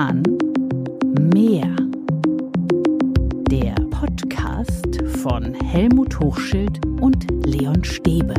Kahn 0.00 0.22
Mehr. 1.34 1.76
Der 3.50 3.74
Podcast 3.90 4.98
von 5.20 5.52
Helmut 5.52 6.18
Hochschild 6.18 6.82
und 7.02 7.26
Leon 7.44 7.84
Stäbe. 7.84 8.32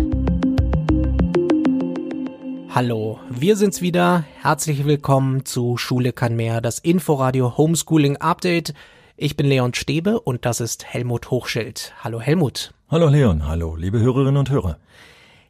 Hallo, 2.72 3.20
wir 3.30 3.56
sind's 3.58 3.80
wieder. 3.80 4.24
Herzlich 4.42 4.86
willkommen 4.86 5.46
zu 5.46 5.78
Schule 5.78 6.14
kann 6.14 6.36
mehr, 6.36 6.62
das 6.62 6.80
Inforadio 6.80 7.56
Homeschooling 7.58 8.18
Update. 8.18 8.74
Ich 9.16 9.38
bin 9.38 9.46
Leon 9.46 9.76
Stäbe 9.76 10.20
und 10.20 10.48
das 10.48 10.62
ist 10.62 10.86
Helmut 10.86 11.30
Hochschild. 11.30 11.94
Hallo 12.04 12.20
Helmut. 12.20 12.74
Hallo 12.90 13.08
Leon, 13.08 13.48
hallo 13.48 13.76
liebe 13.76 14.00
Hörerinnen 14.00 14.38
und 14.38 14.50
Hörer. 14.50 14.80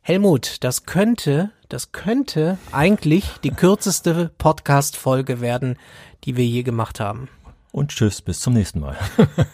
Helmut, 0.02 0.58
das 0.60 0.86
könnte, 0.86 1.52
das 1.72 1.94
könnte 1.94 2.58
eigentlich 2.74 3.26
die 3.46 3.52
kürzeste 3.52 4.30
Podcast-Folge 4.38 5.40
werden, 5.40 5.78
die 6.26 6.36
wir 6.36 6.46
je 6.46 6.64
gemacht 6.64 7.00
haben. 7.00 7.30
Und 7.72 7.92
tschüss, 7.92 8.22
bis 8.22 8.42
zum 8.42 8.54
nächsten 8.54 8.82
Mal. 8.82 8.98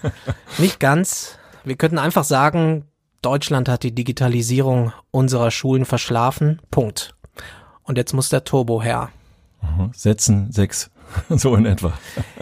Nicht 0.57 0.79
ganz. 0.79 1.37
Wir 1.63 1.75
könnten 1.75 1.99
einfach 1.99 2.23
sagen, 2.23 2.85
Deutschland 3.21 3.69
hat 3.69 3.83
die 3.83 3.93
Digitalisierung 3.93 4.93
unserer 5.11 5.51
Schulen 5.51 5.85
verschlafen. 5.85 6.59
Punkt. 6.71 7.13
Und 7.83 7.99
jetzt 7.99 8.13
muss 8.13 8.29
der 8.29 8.43
Turbo 8.43 8.81
her. 8.81 9.09
Setzen 9.93 10.51
sechs, 10.51 10.89
so 11.29 11.55
in 11.55 11.67
etwa. 11.67 11.93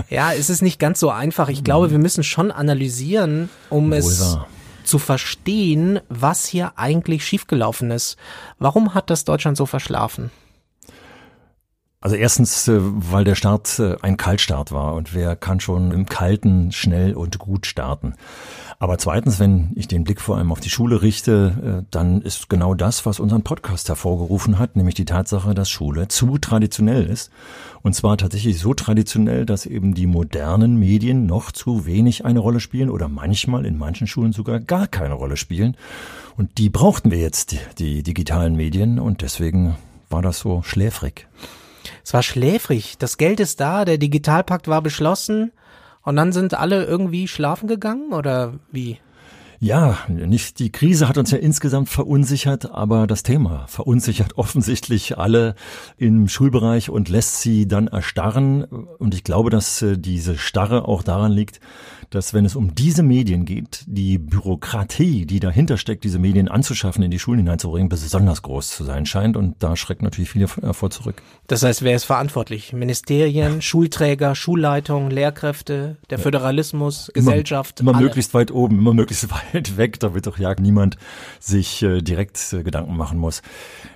Ja, 0.09 0.31
es 0.31 0.49
ist 0.49 0.61
nicht 0.61 0.79
ganz 0.79 1.01
so 1.01 1.09
einfach. 1.09 1.49
Ich 1.49 1.65
glaube, 1.65 1.91
wir 1.91 1.99
müssen 1.99 2.23
schon 2.23 2.49
analysieren, 2.49 3.49
um 3.69 3.91
Wohl 3.91 3.97
es 3.97 4.21
wahr. 4.21 4.47
Zu 4.85 4.99
verstehen, 4.99 5.99
was 6.09 6.45
hier 6.45 6.73
eigentlich 6.77 7.25
schiefgelaufen 7.25 7.91
ist. 7.91 8.17
Warum 8.59 8.93
hat 8.93 9.09
das 9.09 9.25
Deutschland 9.25 9.57
so 9.57 9.65
verschlafen? 9.65 10.31
Also 12.05 12.17
erstens, 12.17 12.67
äh, 12.67 12.77
weil 12.79 13.23
der 13.23 13.33
Start 13.33 13.79
äh, 13.79 13.95
ein 14.03 14.15
Kaltstart 14.15 14.71
war 14.71 14.93
und 14.93 15.15
wer 15.15 15.35
kann 15.35 15.59
schon 15.59 15.89
im 15.89 16.05
Kalten 16.05 16.71
schnell 16.71 17.15
und 17.15 17.39
gut 17.39 17.65
starten. 17.65 18.13
Aber 18.77 18.99
zweitens, 18.99 19.39
wenn 19.39 19.71
ich 19.73 19.87
den 19.87 20.03
Blick 20.03 20.21
vor 20.21 20.37
allem 20.37 20.51
auf 20.51 20.59
die 20.59 20.69
Schule 20.69 21.01
richte, 21.01 21.81
äh, 21.81 21.87
dann 21.89 22.21
ist 22.21 22.47
genau 22.47 22.75
das, 22.75 23.07
was 23.07 23.19
unseren 23.19 23.41
Podcast 23.41 23.89
hervorgerufen 23.89 24.59
hat, 24.59 24.75
nämlich 24.75 24.93
die 24.93 25.05
Tatsache, 25.05 25.55
dass 25.55 25.67
Schule 25.67 26.07
zu 26.07 26.37
traditionell 26.37 27.07
ist. 27.07 27.31
Und 27.81 27.95
zwar 27.95 28.17
tatsächlich 28.17 28.59
so 28.59 28.75
traditionell, 28.75 29.47
dass 29.47 29.65
eben 29.65 29.95
die 29.95 30.05
modernen 30.05 30.77
Medien 30.77 31.25
noch 31.25 31.51
zu 31.51 31.87
wenig 31.87 32.23
eine 32.23 32.37
Rolle 32.37 32.59
spielen 32.59 32.91
oder 32.91 33.07
manchmal 33.07 33.65
in 33.65 33.79
manchen 33.79 34.05
Schulen 34.05 34.31
sogar 34.31 34.59
gar 34.59 34.85
keine 34.85 35.15
Rolle 35.15 35.37
spielen. 35.37 35.75
Und 36.37 36.59
die 36.59 36.69
brauchten 36.69 37.09
wir 37.09 37.17
jetzt, 37.17 37.51
die, 37.51 37.59
die 37.79 38.03
digitalen 38.03 38.55
Medien. 38.55 38.99
Und 38.99 39.23
deswegen 39.23 39.75
war 40.11 40.21
das 40.21 40.37
so 40.37 40.61
schläfrig. 40.61 41.27
Es 42.05 42.13
war 42.13 42.21
schläfrig. 42.21 42.99
Das 42.99 43.17
Geld 43.17 43.39
ist 43.39 43.59
da, 43.59 43.83
der 43.83 43.97
Digitalpakt 43.97 44.67
war 44.67 44.83
beschlossen 44.83 45.51
und 46.03 46.15
dann 46.15 46.31
sind 46.33 46.53
alle 46.53 46.85
irgendwie 46.85 47.27
schlafen 47.27 47.67
gegangen 47.67 48.13
oder 48.13 48.53
wie? 48.71 48.99
Ja, 49.59 49.97
nicht 50.07 50.59
die 50.59 50.71
Krise 50.71 51.07
hat 51.07 51.17
uns 51.17 51.31
ja 51.31 51.37
insgesamt 51.37 51.89
verunsichert, 51.89 52.71
aber 52.71 53.07
das 53.07 53.23
Thema 53.23 53.65
verunsichert 53.67 54.37
offensichtlich 54.37 55.17
alle 55.17 55.55
im 55.97 56.27
Schulbereich 56.27 56.89
und 56.89 57.09
lässt 57.09 57.41
sie 57.41 57.67
dann 57.67 57.87
erstarren. 57.87 58.63
Und 58.63 59.13
ich 59.13 59.23
glaube, 59.23 59.49
dass 59.49 59.81
äh, 59.81 59.97
diese 59.97 60.37
Starre 60.37 60.87
auch 60.87 61.03
daran 61.03 61.31
liegt, 61.31 61.59
dass 62.09 62.33
wenn 62.33 62.45
es 62.45 62.55
um 62.55 62.75
diese 62.75 63.03
Medien 63.03 63.45
geht, 63.45 63.83
die 63.87 64.17
Bürokratie, 64.17 65.25
die 65.25 65.39
dahinter 65.39 65.77
steckt, 65.77 66.03
diese 66.03 66.19
Medien 66.19 66.47
anzuschaffen, 66.47 67.03
in 67.03 67.11
die 67.11 67.19
Schulen 67.19 67.39
hineinzubringen, 67.39 67.89
besonders 67.89 68.41
groß 68.41 68.69
zu 68.69 68.83
sein 68.83 69.05
scheint. 69.05 69.37
Und 69.37 69.55
da 69.59 69.75
schreckt 69.75 70.01
natürlich 70.01 70.29
viele 70.29 70.47
vor 70.47 70.89
zurück. 70.89 71.21
Das 71.47 71.63
heißt, 71.63 71.81
wer 71.81 71.95
ist 71.95 72.05
verantwortlich? 72.05 72.73
Ministerien, 72.73 73.61
Schulträger, 73.61 74.35
Schulleitung, 74.35 75.09
Lehrkräfte, 75.09 75.97
der 76.09 76.19
Föderalismus, 76.19 77.11
Gesellschaft? 77.13 77.79
Immer, 77.79 77.91
immer 77.91 78.01
möglichst 78.01 78.33
weit 78.33 78.51
oben, 78.51 78.79
immer 78.79 78.93
möglichst 78.93 79.29
weit 79.31 79.44
weg, 79.77 79.99
damit 79.99 80.27
doch 80.27 80.37
ja 80.37 80.53
niemand 80.59 80.97
sich 81.39 81.83
äh, 81.83 82.01
direkt 82.01 82.53
äh, 82.53 82.63
Gedanken 82.63 82.95
machen 82.97 83.17
muss. 83.17 83.41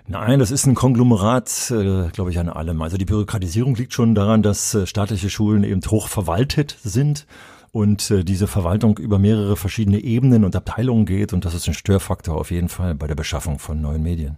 Nein, 0.08 0.40
das 0.40 0.52
ist 0.52 0.66
ein 0.66 0.76
Konglomerat, 0.76 1.72
äh, 1.72 2.10
glaube 2.10 2.32
ich, 2.32 2.40
an 2.40 2.50
allem. 2.50 2.82
Also 2.82 2.98
die 2.98 3.06
Bürokratisierung 3.06 3.76
liegt 3.76 3.94
schon 3.94 4.16
daran, 4.16 4.44
dass 4.44 4.74
äh, 4.74 4.86
staatliche 4.86 5.30
Schulen 5.30 5.64
eben 5.64 5.82
hoch 5.90 6.08
verwaltet 6.08 6.78
sind 6.84 7.26
und 7.72 8.10
äh, 8.12 8.24
diese 8.24 8.48
Verwaltung 8.48 8.98
über 8.98 9.20
mehrere 9.20 9.56
verschiedene 9.56 10.00
Ebenen 10.00 10.44
und 10.44 10.56
Abteilungen 10.56 11.06
geht 11.06 11.34
und 11.34 11.46
das 11.46 11.54
ist 11.54 11.68
ein 11.68 11.74
Störfaktor 11.74 12.36
auf 12.36 12.52
jeden 12.52 12.70
Fall 12.70 12.96
bei 12.96 13.08
der 13.08 13.16
Beschaffung 13.16 13.60
von 13.60 13.82
neuen 13.82 14.04
Medien. 14.04 14.38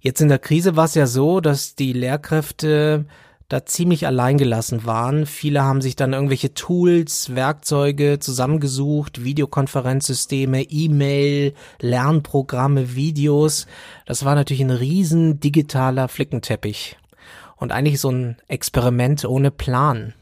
Jetzt 0.00 0.20
in 0.20 0.28
der 0.28 0.38
Krise 0.38 0.76
war 0.76 0.86
es 0.86 0.94
ja 0.94 1.06
so, 1.06 1.40
dass 1.40 1.76
die 1.76 1.92
Lehrkräfte 1.92 3.04
da 3.52 3.66
ziemlich 3.66 4.06
alleingelassen 4.06 4.86
waren. 4.86 5.26
Viele 5.26 5.62
haben 5.62 5.82
sich 5.82 5.94
dann 5.94 6.14
irgendwelche 6.14 6.54
Tools, 6.54 7.34
Werkzeuge 7.34 8.18
zusammengesucht, 8.18 9.24
Videokonferenzsysteme, 9.24 10.62
E-Mail, 10.62 11.52
Lernprogramme, 11.80 12.94
Videos. 12.94 13.66
Das 14.06 14.24
war 14.24 14.34
natürlich 14.34 14.62
ein 14.62 14.70
riesen 14.70 15.38
digitaler 15.38 16.08
Flickenteppich. 16.08 16.96
Und 17.56 17.72
eigentlich 17.72 18.00
so 18.00 18.10
ein 18.10 18.36
Experiment 18.48 19.26
ohne 19.26 19.50
Plan. 19.50 20.14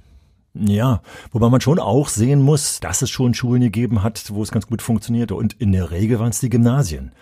Ja, 0.52 1.00
wobei 1.30 1.48
man 1.48 1.60
schon 1.60 1.78
auch 1.78 2.08
sehen 2.08 2.42
muss, 2.42 2.80
dass 2.80 3.02
es 3.02 3.10
schon 3.10 3.34
Schulen 3.34 3.62
gegeben 3.62 4.02
hat, 4.02 4.32
wo 4.32 4.42
es 4.42 4.50
ganz 4.50 4.66
gut 4.66 4.82
funktionierte. 4.82 5.36
Und 5.36 5.52
in 5.54 5.70
der 5.70 5.92
Regel 5.92 6.18
waren 6.18 6.30
es 6.30 6.40
die 6.40 6.50
Gymnasien. 6.50 7.12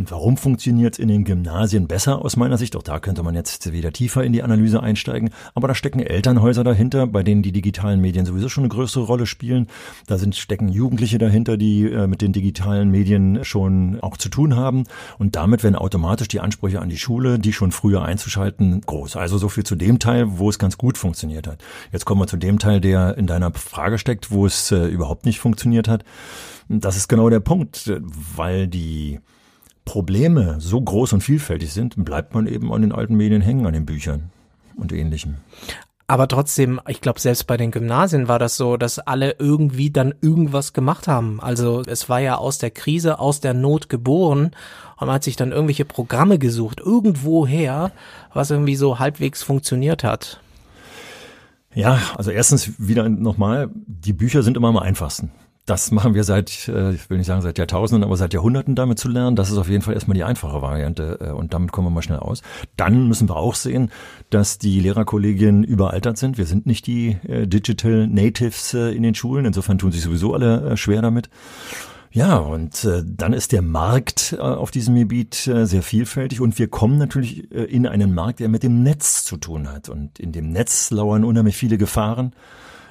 Und 0.00 0.10
warum 0.10 0.38
funktioniert 0.38 0.94
es 0.94 0.98
in 0.98 1.08
den 1.08 1.24
Gymnasien 1.24 1.86
besser 1.86 2.24
aus 2.24 2.38
meiner 2.38 2.56
Sicht? 2.56 2.74
Auch 2.74 2.82
da 2.82 3.00
könnte 3.00 3.22
man 3.22 3.34
jetzt 3.34 3.70
wieder 3.70 3.92
tiefer 3.92 4.24
in 4.24 4.32
die 4.32 4.42
Analyse 4.42 4.82
einsteigen. 4.82 5.28
Aber 5.54 5.68
da 5.68 5.74
stecken 5.74 6.00
Elternhäuser 6.00 6.64
dahinter, 6.64 7.06
bei 7.06 7.22
denen 7.22 7.42
die 7.42 7.52
digitalen 7.52 8.00
Medien 8.00 8.24
sowieso 8.24 8.48
schon 8.48 8.64
eine 8.64 8.70
größere 8.70 9.04
Rolle 9.04 9.26
spielen. 9.26 9.66
Da 10.06 10.16
sind, 10.16 10.36
stecken 10.36 10.70
Jugendliche 10.70 11.18
dahinter, 11.18 11.58
die 11.58 11.84
äh, 11.84 12.06
mit 12.06 12.22
den 12.22 12.32
digitalen 12.32 12.90
Medien 12.90 13.44
schon 13.44 14.00
auch 14.00 14.16
zu 14.16 14.30
tun 14.30 14.56
haben. 14.56 14.84
Und 15.18 15.36
damit 15.36 15.62
werden 15.64 15.76
automatisch 15.76 16.28
die 16.28 16.40
Ansprüche 16.40 16.80
an 16.80 16.88
die 16.88 16.96
Schule, 16.96 17.38
die 17.38 17.52
schon 17.52 17.70
früher 17.70 18.02
einzuschalten, 18.02 18.80
groß. 18.80 19.16
Also 19.16 19.36
so 19.36 19.50
viel 19.50 19.64
zu 19.64 19.76
dem 19.76 19.98
Teil, 19.98 20.38
wo 20.38 20.48
es 20.48 20.58
ganz 20.58 20.78
gut 20.78 20.96
funktioniert 20.96 21.46
hat. 21.46 21.62
Jetzt 21.92 22.06
kommen 22.06 22.22
wir 22.22 22.26
zu 22.26 22.38
dem 22.38 22.58
Teil, 22.58 22.80
der 22.80 23.18
in 23.18 23.26
deiner 23.26 23.52
Frage 23.52 23.98
steckt, 23.98 24.30
wo 24.30 24.46
es 24.46 24.72
äh, 24.72 24.86
überhaupt 24.86 25.26
nicht 25.26 25.40
funktioniert 25.40 25.88
hat. 25.88 26.04
Das 26.70 26.96
ist 26.96 27.08
genau 27.08 27.28
der 27.28 27.40
Punkt, 27.40 27.92
weil 28.34 28.66
die 28.66 29.20
Probleme 29.84 30.56
so 30.60 30.80
groß 30.80 31.12
und 31.14 31.22
vielfältig 31.22 31.72
sind, 31.72 32.04
bleibt 32.04 32.34
man 32.34 32.46
eben 32.46 32.72
an 32.72 32.82
den 32.82 32.92
alten 32.92 33.16
Medien 33.16 33.42
hängen, 33.42 33.66
an 33.66 33.72
den 33.72 33.86
Büchern 33.86 34.30
und 34.76 34.92
ähnlichem. 34.92 35.36
Aber 36.10 36.26
trotzdem, 36.26 36.80
ich 36.88 37.00
glaube, 37.00 37.20
selbst 37.20 37.46
bei 37.46 37.56
den 37.56 37.70
Gymnasien 37.70 38.26
war 38.26 38.40
das 38.40 38.56
so, 38.56 38.76
dass 38.76 38.98
alle 38.98 39.36
irgendwie 39.38 39.90
dann 39.90 40.12
irgendwas 40.20 40.72
gemacht 40.72 41.06
haben. 41.06 41.40
Also 41.40 41.82
es 41.86 42.08
war 42.08 42.18
ja 42.18 42.34
aus 42.34 42.58
der 42.58 42.72
Krise, 42.72 43.20
aus 43.20 43.38
der 43.38 43.54
Not 43.54 43.88
geboren 43.88 44.50
und 44.96 45.06
man 45.06 45.14
hat 45.14 45.22
sich 45.22 45.36
dann 45.36 45.52
irgendwelche 45.52 45.84
Programme 45.84 46.40
gesucht, 46.40 46.80
irgendwoher, 46.80 47.92
was 48.34 48.50
irgendwie 48.50 48.74
so 48.74 48.98
halbwegs 48.98 49.44
funktioniert 49.44 50.02
hat. 50.02 50.40
Ja, 51.74 52.00
also 52.16 52.32
erstens 52.32 52.72
wieder 52.78 53.08
nochmal, 53.08 53.70
die 53.86 54.12
Bücher 54.12 54.42
sind 54.42 54.56
immer 54.56 54.68
am 54.68 54.78
einfachsten. 54.78 55.30
Das 55.70 55.92
machen 55.92 56.14
wir 56.14 56.24
seit, 56.24 56.66
äh, 56.66 56.94
ich 56.94 57.08
will 57.10 57.18
nicht 57.18 57.28
sagen 57.28 57.42
seit 57.42 57.56
Jahrtausenden, 57.56 58.02
aber 58.02 58.16
seit 58.16 58.34
Jahrhunderten 58.34 58.74
damit 58.74 58.98
zu 58.98 59.08
lernen. 59.08 59.36
Das 59.36 59.52
ist 59.52 59.56
auf 59.56 59.68
jeden 59.68 59.82
Fall 59.82 59.94
erstmal 59.94 60.16
die 60.16 60.24
einfache 60.24 60.60
Variante 60.62 61.18
äh, 61.20 61.30
und 61.30 61.54
damit 61.54 61.70
kommen 61.70 61.86
wir 61.86 61.92
mal 61.92 62.02
schnell 62.02 62.18
aus. 62.18 62.42
Dann 62.76 63.06
müssen 63.06 63.28
wir 63.28 63.36
auch 63.36 63.54
sehen, 63.54 63.92
dass 64.30 64.58
die 64.58 64.80
Lehrerkollegien 64.80 65.62
überaltert 65.62 66.18
sind. 66.18 66.38
Wir 66.38 66.46
sind 66.46 66.66
nicht 66.66 66.88
die 66.88 67.18
äh, 67.22 67.46
Digital 67.46 68.08
Natives 68.08 68.74
in 68.74 69.04
den 69.04 69.14
Schulen. 69.14 69.44
Insofern 69.44 69.78
tun 69.78 69.92
sich 69.92 70.02
sowieso 70.02 70.34
alle 70.34 70.76
schwer 70.76 71.02
damit. 71.02 71.30
Ja, 72.10 72.38
und 72.38 72.88
dann 73.04 73.32
ist 73.32 73.52
der 73.52 73.62
Markt 73.62 74.36
auf 74.40 74.72
diesem 74.72 74.96
Gebiet 74.96 75.34
sehr 75.34 75.82
vielfältig 75.82 76.40
und 76.40 76.58
wir 76.58 76.66
kommen 76.66 76.98
natürlich 76.98 77.52
in 77.52 77.86
einen 77.86 78.12
Markt, 78.12 78.40
der 78.40 78.48
mit 78.48 78.64
dem 78.64 78.82
Netz 78.82 79.22
zu 79.22 79.36
tun 79.36 79.68
hat. 79.70 79.88
Und 79.88 80.18
in 80.18 80.32
dem 80.32 80.50
Netz 80.50 80.90
lauern 80.90 81.22
unheimlich 81.22 81.56
viele 81.56 81.78
Gefahren. 81.78 82.32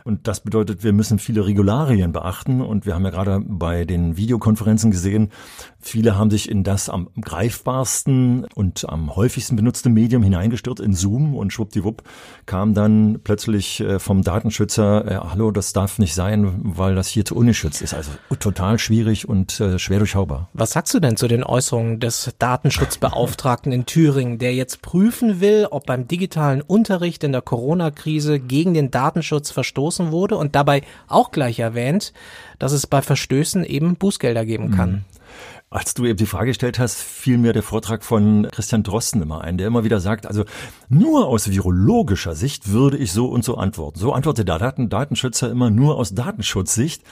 Und 0.09 0.27
das 0.27 0.39
bedeutet, 0.39 0.83
wir 0.83 0.91
müssen 0.91 1.19
viele 1.19 1.45
Regularien 1.45 2.11
beachten. 2.11 2.61
Und 2.61 2.87
wir 2.87 2.95
haben 2.95 3.05
ja 3.05 3.11
gerade 3.11 3.39
bei 3.45 3.85
den 3.85 4.17
Videokonferenzen 4.17 4.89
gesehen, 4.89 5.29
viele 5.79 6.17
haben 6.17 6.31
sich 6.31 6.49
in 6.49 6.63
das 6.63 6.89
am 6.89 7.09
greifbarsten 7.21 8.45
und 8.55 8.89
am 8.89 9.15
häufigsten 9.15 9.55
benutzte 9.55 9.89
Medium 9.89 10.23
hineingestürzt, 10.23 10.81
in 10.81 10.93
Zoom. 10.93 11.35
Und 11.35 11.53
schwuppdiwupp 11.53 12.01
kam 12.47 12.73
dann 12.73 13.19
plötzlich 13.23 13.81
äh, 13.81 13.99
vom 13.99 14.23
Datenschützer, 14.23 15.05
äh, 15.05 15.15
hallo, 15.29 15.51
das 15.51 15.73
darf 15.73 15.99
nicht 15.99 16.15
sein, 16.15 16.59
weil 16.63 16.95
das 16.95 17.07
hier 17.07 17.23
zu 17.23 17.35
ungeschützt 17.35 17.83
ist. 17.83 17.93
Also 17.93 18.09
total 18.39 18.79
schwierig 18.79 19.29
und 19.29 19.59
äh, 19.59 19.77
schwer 19.77 19.99
durchschaubar. 19.99 20.49
Was 20.53 20.71
sagst 20.71 20.91
du 20.95 20.99
denn 20.99 21.17
zu 21.17 21.27
den 21.27 21.43
Äußerungen 21.43 21.99
des 21.99 22.33
Datenschutzbeauftragten 22.39 23.71
in 23.71 23.85
Thüringen, 23.85 24.39
der 24.39 24.55
jetzt 24.55 24.81
prüfen 24.81 25.39
will, 25.39 25.67
ob 25.69 25.85
beim 25.85 26.07
digitalen 26.07 26.63
Unterricht 26.63 27.23
in 27.23 27.31
der 27.31 27.43
Corona-Krise 27.43 28.39
gegen 28.39 28.73
den 28.73 28.89
Datenschutz 28.89 29.51
verstoßen 29.51 29.98
wurde 30.11 30.37
und 30.37 30.55
dabei 30.55 30.81
auch 31.07 31.31
gleich 31.31 31.59
erwähnt, 31.59 32.13
dass 32.57 32.71
es 32.71 32.87
bei 32.87 33.01
Verstößen 33.01 33.63
eben 33.63 33.95
Bußgelder 33.95 34.45
geben 34.45 34.71
kann? 34.71 35.05
Als 35.71 35.93
du 35.93 36.03
eben 36.05 36.17
die 36.17 36.25
Frage 36.25 36.47
gestellt 36.47 36.79
hast, 36.79 36.97
fiel 36.97 37.37
mir 37.37 37.53
der 37.53 37.61
Vortrag 37.61 38.03
von 38.03 38.47
Christian 38.51 38.81
Drosten 38.81 39.21
immer 39.21 39.41
ein, 39.41 39.59
der 39.59 39.67
immer 39.67 39.83
wieder 39.83 39.99
sagt, 39.99 40.25
also 40.25 40.43
nur 40.89 41.27
aus 41.27 41.51
virologischer 41.51 42.33
Sicht 42.33 42.71
würde 42.71 42.97
ich 42.97 43.11
so 43.11 43.27
und 43.27 43.43
so 43.43 43.55
antworten. 43.55 43.99
So 43.99 44.11
antwortet 44.13 44.47
der 44.47 44.57
Daten 44.57 44.89
Datenschützer 44.89 45.51
immer 45.51 45.69
nur 45.69 45.97
aus 45.97 46.15
Datenschutzsicht. 46.15 47.03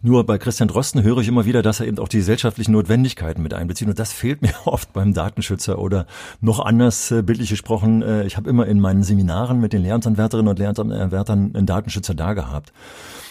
Nur 0.00 0.24
bei 0.24 0.38
Christian 0.38 0.68
Drosten 0.68 1.02
höre 1.02 1.18
ich 1.18 1.28
immer 1.28 1.44
wieder, 1.44 1.60
dass 1.60 1.80
er 1.80 1.88
eben 1.88 1.98
auch 1.98 2.08
die 2.08 2.16
gesellschaftlichen 2.16 2.72
Notwendigkeiten 2.72 3.42
mit 3.42 3.52
einbezieht. 3.52 3.88
Und 3.88 3.98
das 3.98 4.14
fehlt 4.14 4.40
mir 4.40 4.54
oft 4.64 4.94
beim 4.94 5.12
Datenschützer 5.12 5.78
oder 5.78 6.06
noch 6.40 6.60
anders 6.60 7.10
äh, 7.10 7.20
bildlich 7.20 7.50
gesprochen. 7.50 8.00
Äh, 8.00 8.24
ich 8.24 8.38
habe 8.38 8.48
immer 8.48 8.66
in 8.66 8.80
meinen 8.80 9.02
Seminaren 9.02 9.60
mit 9.60 9.74
den 9.74 9.82
Lehramtsanwärterinnen 9.82 10.48
und 10.48 10.58
Lehramtsanwärtern 10.58 11.54
einen 11.54 11.66
Datenschützer 11.66 12.14
da 12.14 12.32
gehabt. 12.32 12.72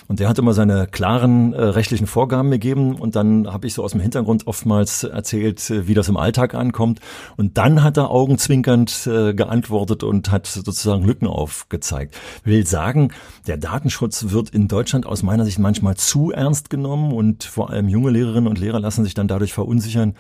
Und 0.07 0.19
der 0.19 0.29
hat 0.29 0.37
immer 0.37 0.53
seine 0.53 0.87
klaren 0.87 1.53
äh, 1.53 1.61
rechtlichen 1.61 2.07
Vorgaben 2.07 2.51
gegeben 2.51 2.95
und 2.95 3.15
dann 3.15 3.51
habe 3.51 3.67
ich 3.67 3.73
so 3.73 3.83
aus 3.83 3.91
dem 3.91 4.01
Hintergrund 4.01 4.45
oftmals 4.47 5.03
erzählt, 5.03 5.69
äh, 5.69 5.87
wie 5.87 5.93
das 5.93 6.09
im 6.09 6.17
Alltag 6.17 6.53
ankommt. 6.53 6.99
Und 7.37 7.57
dann 7.57 7.83
hat 7.83 7.97
er 7.97 8.11
augenzwinkernd 8.11 9.07
äh, 9.07 9.33
geantwortet 9.33 10.03
und 10.03 10.31
hat 10.31 10.45
sozusagen 10.45 11.05
Lücken 11.05 11.27
aufgezeigt. 11.27 12.15
Will 12.43 12.67
sagen, 12.67 13.11
der 13.47 13.57
Datenschutz 13.57 14.27
wird 14.29 14.49
in 14.51 14.67
Deutschland 14.67 15.05
aus 15.05 15.23
meiner 15.23 15.45
Sicht 15.45 15.59
manchmal 15.59 15.95
zu 15.95 16.31
ernst 16.31 16.69
genommen 16.69 17.11
und 17.11 17.43
vor 17.43 17.71
allem 17.71 17.87
junge 17.87 18.11
Lehrerinnen 18.11 18.47
und 18.47 18.59
Lehrer 18.59 18.79
lassen 18.79 19.03
sich 19.03 19.13
dann 19.13 19.27
dadurch 19.27 19.53
verunsichern 19.53 20.15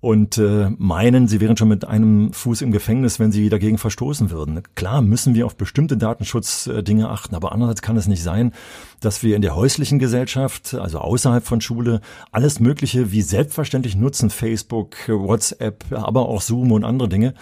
und 0.00 0.38
äh, 0.38 0.70
meinen, 0.78 1.28
sie 1.28 1.40
wären 1.40 1.56
schon 1.56 1.68
mit 1.68 1.84
einem 1.84 2.32
Fuß 2.32 2.62
im 2.62 2.72
Gefängnis, 2.72 3.18
wenn 3.18 3.32
sie 3.32 3.50
dagegen 3.50 3.76
verstoßen 3.76 4.30
würden. 4.30 4.62
Klar 4.74 5.02
müssen 5.02 5.34
wir 5.34 5.44
auf 5.44 5.56
bestimmte 5.56 5.98
Datenschutzdinge 5.98 7.08
achten, 7.08 7.34
aber 7.34 7.52
andererseits 7.52 7.82
kann 7.82 7.98
es 7.98 8.08
nicht 8.08 8.22
sein, 8.22 8.52
dass 9.00 9.22
wir 9.22 9.36
in 9.36 9.42
der 9.42 9.54
häuslichen 9.54 9.98
Gesellschaft, 9.98 10.74
also 10.74 11.00
außerhalb 11.00 11.44
von 11.44 11.60
Schule, 11.60 12.00
alles 12.32 12.60
Mögliche 12.60 13.12
wie 13.12 13.22
selbstverständlich 13.22 13.94
nutzen, 13.94 14.30
Facebook, 14.30 14.96
WhatsApp, 15.08 15.84
aber 15.90 16.28
auch 16.28 16.40
Zoom 16.40 16.72
und 16.72 16.84
andere 16.84 17.08
Dinge. 17.08 17.34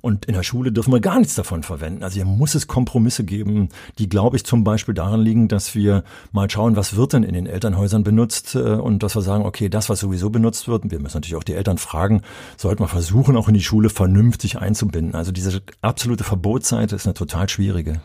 Und 0.00 0.24
in 0.26 0.34
der 0.34 0.42
Schule 0.42 0.72
dürfen 0.72 0.92
wir 0.92 1.00
gar 1.00 1.18
nichts 1.18 1.34
davon 1.34 1.62
verwenden. 1.62 2.02
Also 2.02 2.14
hier 2.16 2.24
muss 2.24 2.54
es 2.54 2.66
Kompromisse 2.66 3.24
geben, 3.24 3.68
die, 3.98 4.08
glaube 4.08 4.36
ich, 4.36 4.44
zum 4.44 4.64
Beispiel 4.64 4.94
daran 4.94 5.20
liegen, 5.20 5.48
dass 5.48 5.74
wir 5.74 6.04
mal 6.32 6.50
schauen, 6.50 6.76
was 6.76 6.96
wird 6.96 7.12
denn 7.12 7.22
in 7.22 7.34
den 7.34 7.46
Elternhäusern 7.46 8.04
benutzt 8.04 8.54
äh, 8.54 8.58
und 8.58 9.02
dass 9.02 9.14
wir 9.14 9.22
sagen, 9.22 9.44
okay, 9.44 9.68
das, 9.68 9.88
was 9.88 10.00
sowieso 10.00 10.30
benutzt 10.30 10.68
wird, 10.68 10.90
wir 10.90 10.98
müssen 11.00 11.18
natürlich 11.18 11.36
auch 11.36 11.44
die 11.44 11.54
Eltern 11.54 11.78
fragen, 11.78 12.22
sollten 12.56 12.82
wir 12.82 12.88
versuchen, 12.88 13.36
auch 13.36 13.48
in 13.48 13.54
die 13.54 13.62
Schule 13.62 13.90
vernünftig 13.90 14.58
einzubinden. 14.58 15.14
Also 15.14 15.32
diese 15.32 15.62
absolute 15.82 16.24
Verbotsseite 16.24 16.96
ist 16.96 17.06
eine 17.06 17.14
total 17.14 17.48
schwierige. 17.48 18.00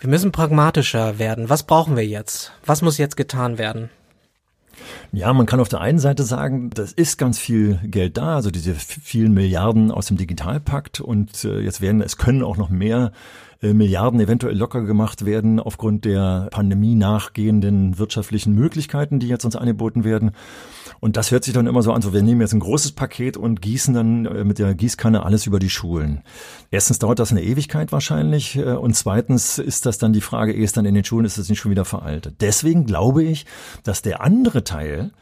Wir 0.00 0.10
müssen 0.10 0.30
pragmatischer 0.30 1.18
werden. 1.18 1.48
Was 1.48 1.64
brauchen 1.64 1.96
wir 1.96 2.06
jetzt? 2.06 2.52
Was 2.64 2.82
muss 2.82 2.98
jetzt 2.98 3.16
getan 3.16 3.58
werden? 3.58 3.90
Ja, 5.12 5.32
man 5.32 5.46
kann 5.46 5.60
auf 5.60 5.68
der 5.68 5.80
einen 5.80 5.98
Seite 5.98 6.22
sagen, 6.22 6.70
das 6.70 6.92
ist 6.92 7.18
ganz 7.18 7.38
viel 7.38 7.78
Geld 7.84 8.16
da, 8.16 8.36
also 8.36 8.50
diese 8.50 8.74
vielen 8.74 9.32
Milliarden 9.32 9.90
aus 9.90 10.06
dem 10.06 10.16
Digitalpakt 10.16 11.00
und 11.00 11.44
äh, 11.44 11.60
jetzt 11.60 11.80
werden, 11.80 12.02
es 12.02 12.16
können 12.18 12.42
auch 12.42 12.56
noch 12.56 12.68
mehr 12.68 13.12
äh, 13.62 13.72
Milliarden 13.72 14.20
eventuell 14.20 14.56
locker 14.56 14.82
gemacht 14.82 15.24
werden 15.24 15.58
aufgrund 15.60 16.04
der 16.04 16.48
Pandemie 16.50 16.94
nachgehenden 16.94 17.98
wirtschaftlichen 17.98 18.54
Möglichkeiten, 18.54 19.18
die 19.18 19.28
jetzt 19.28 19.44
uns 19.44 19.56
angeboten 19.56 20.04
werden. 20.04 20.32
Und 21.00 21.16
das 21.16 21.30
hört 21.30 21.44
sich 21.44 21.54
dann 21.54 21.66
immer 21.66 21.82
so 21.82 21.92
an, 21.92 22.02
so 22.02 22.12
wir 22.12 22.22
nehmen 22.22 22.40
jetzt 22.40 22.52
ein 22.52 22.60
großes 22.60 22.92
Paket 22.92 23.36
und 23.36 23.62
gießen 23.62 23.94
dann 23.94 24.26
äh, 24.26 24.44
mit 24.44 24.58
der 24.58 24.74
Gießkanne 24.74 25.24
alles 25.24 25.46
über 25.46 25.58
die 25.58 25.70
Schulen. 25.70 26.22
Erstens 26.70 26.98
dauert 26.98 27.18
das 27.18 27.30
eine 27.30 27.42
Ewigkeit 27.42 27.92
wahrscheinlich 27.92 28.56
äh, 28.56 28.72
und 28.72 28.94
zweitens 28.94 29.58
ist 29.58 29.86
das 29.86 29.98
dann 29.98 30.12
die 30.12 30.20
Frage, 30.20 30.52
ehe 30.52 30.64
es 30.64 30.72
dann 30.72 30.84
in 30.84 30.94
den 30.94 31.04
Schulen 31.04 31.24
ist, 31.24 31.32
ist 31.32 31.44
es 31.44 31.48
nicht 31.48 31.60
schon 31.60 31.70
wieder 31.70 31.84
veraltet. 31.84 32.36
Deswegen 32.40 32.86
glaube 32.86 33.22
ich, 33.22 33.46
dass 33.84 34.02
der 34.02 34.22
andere 34.22 34.64
Teil, 34.64 35.12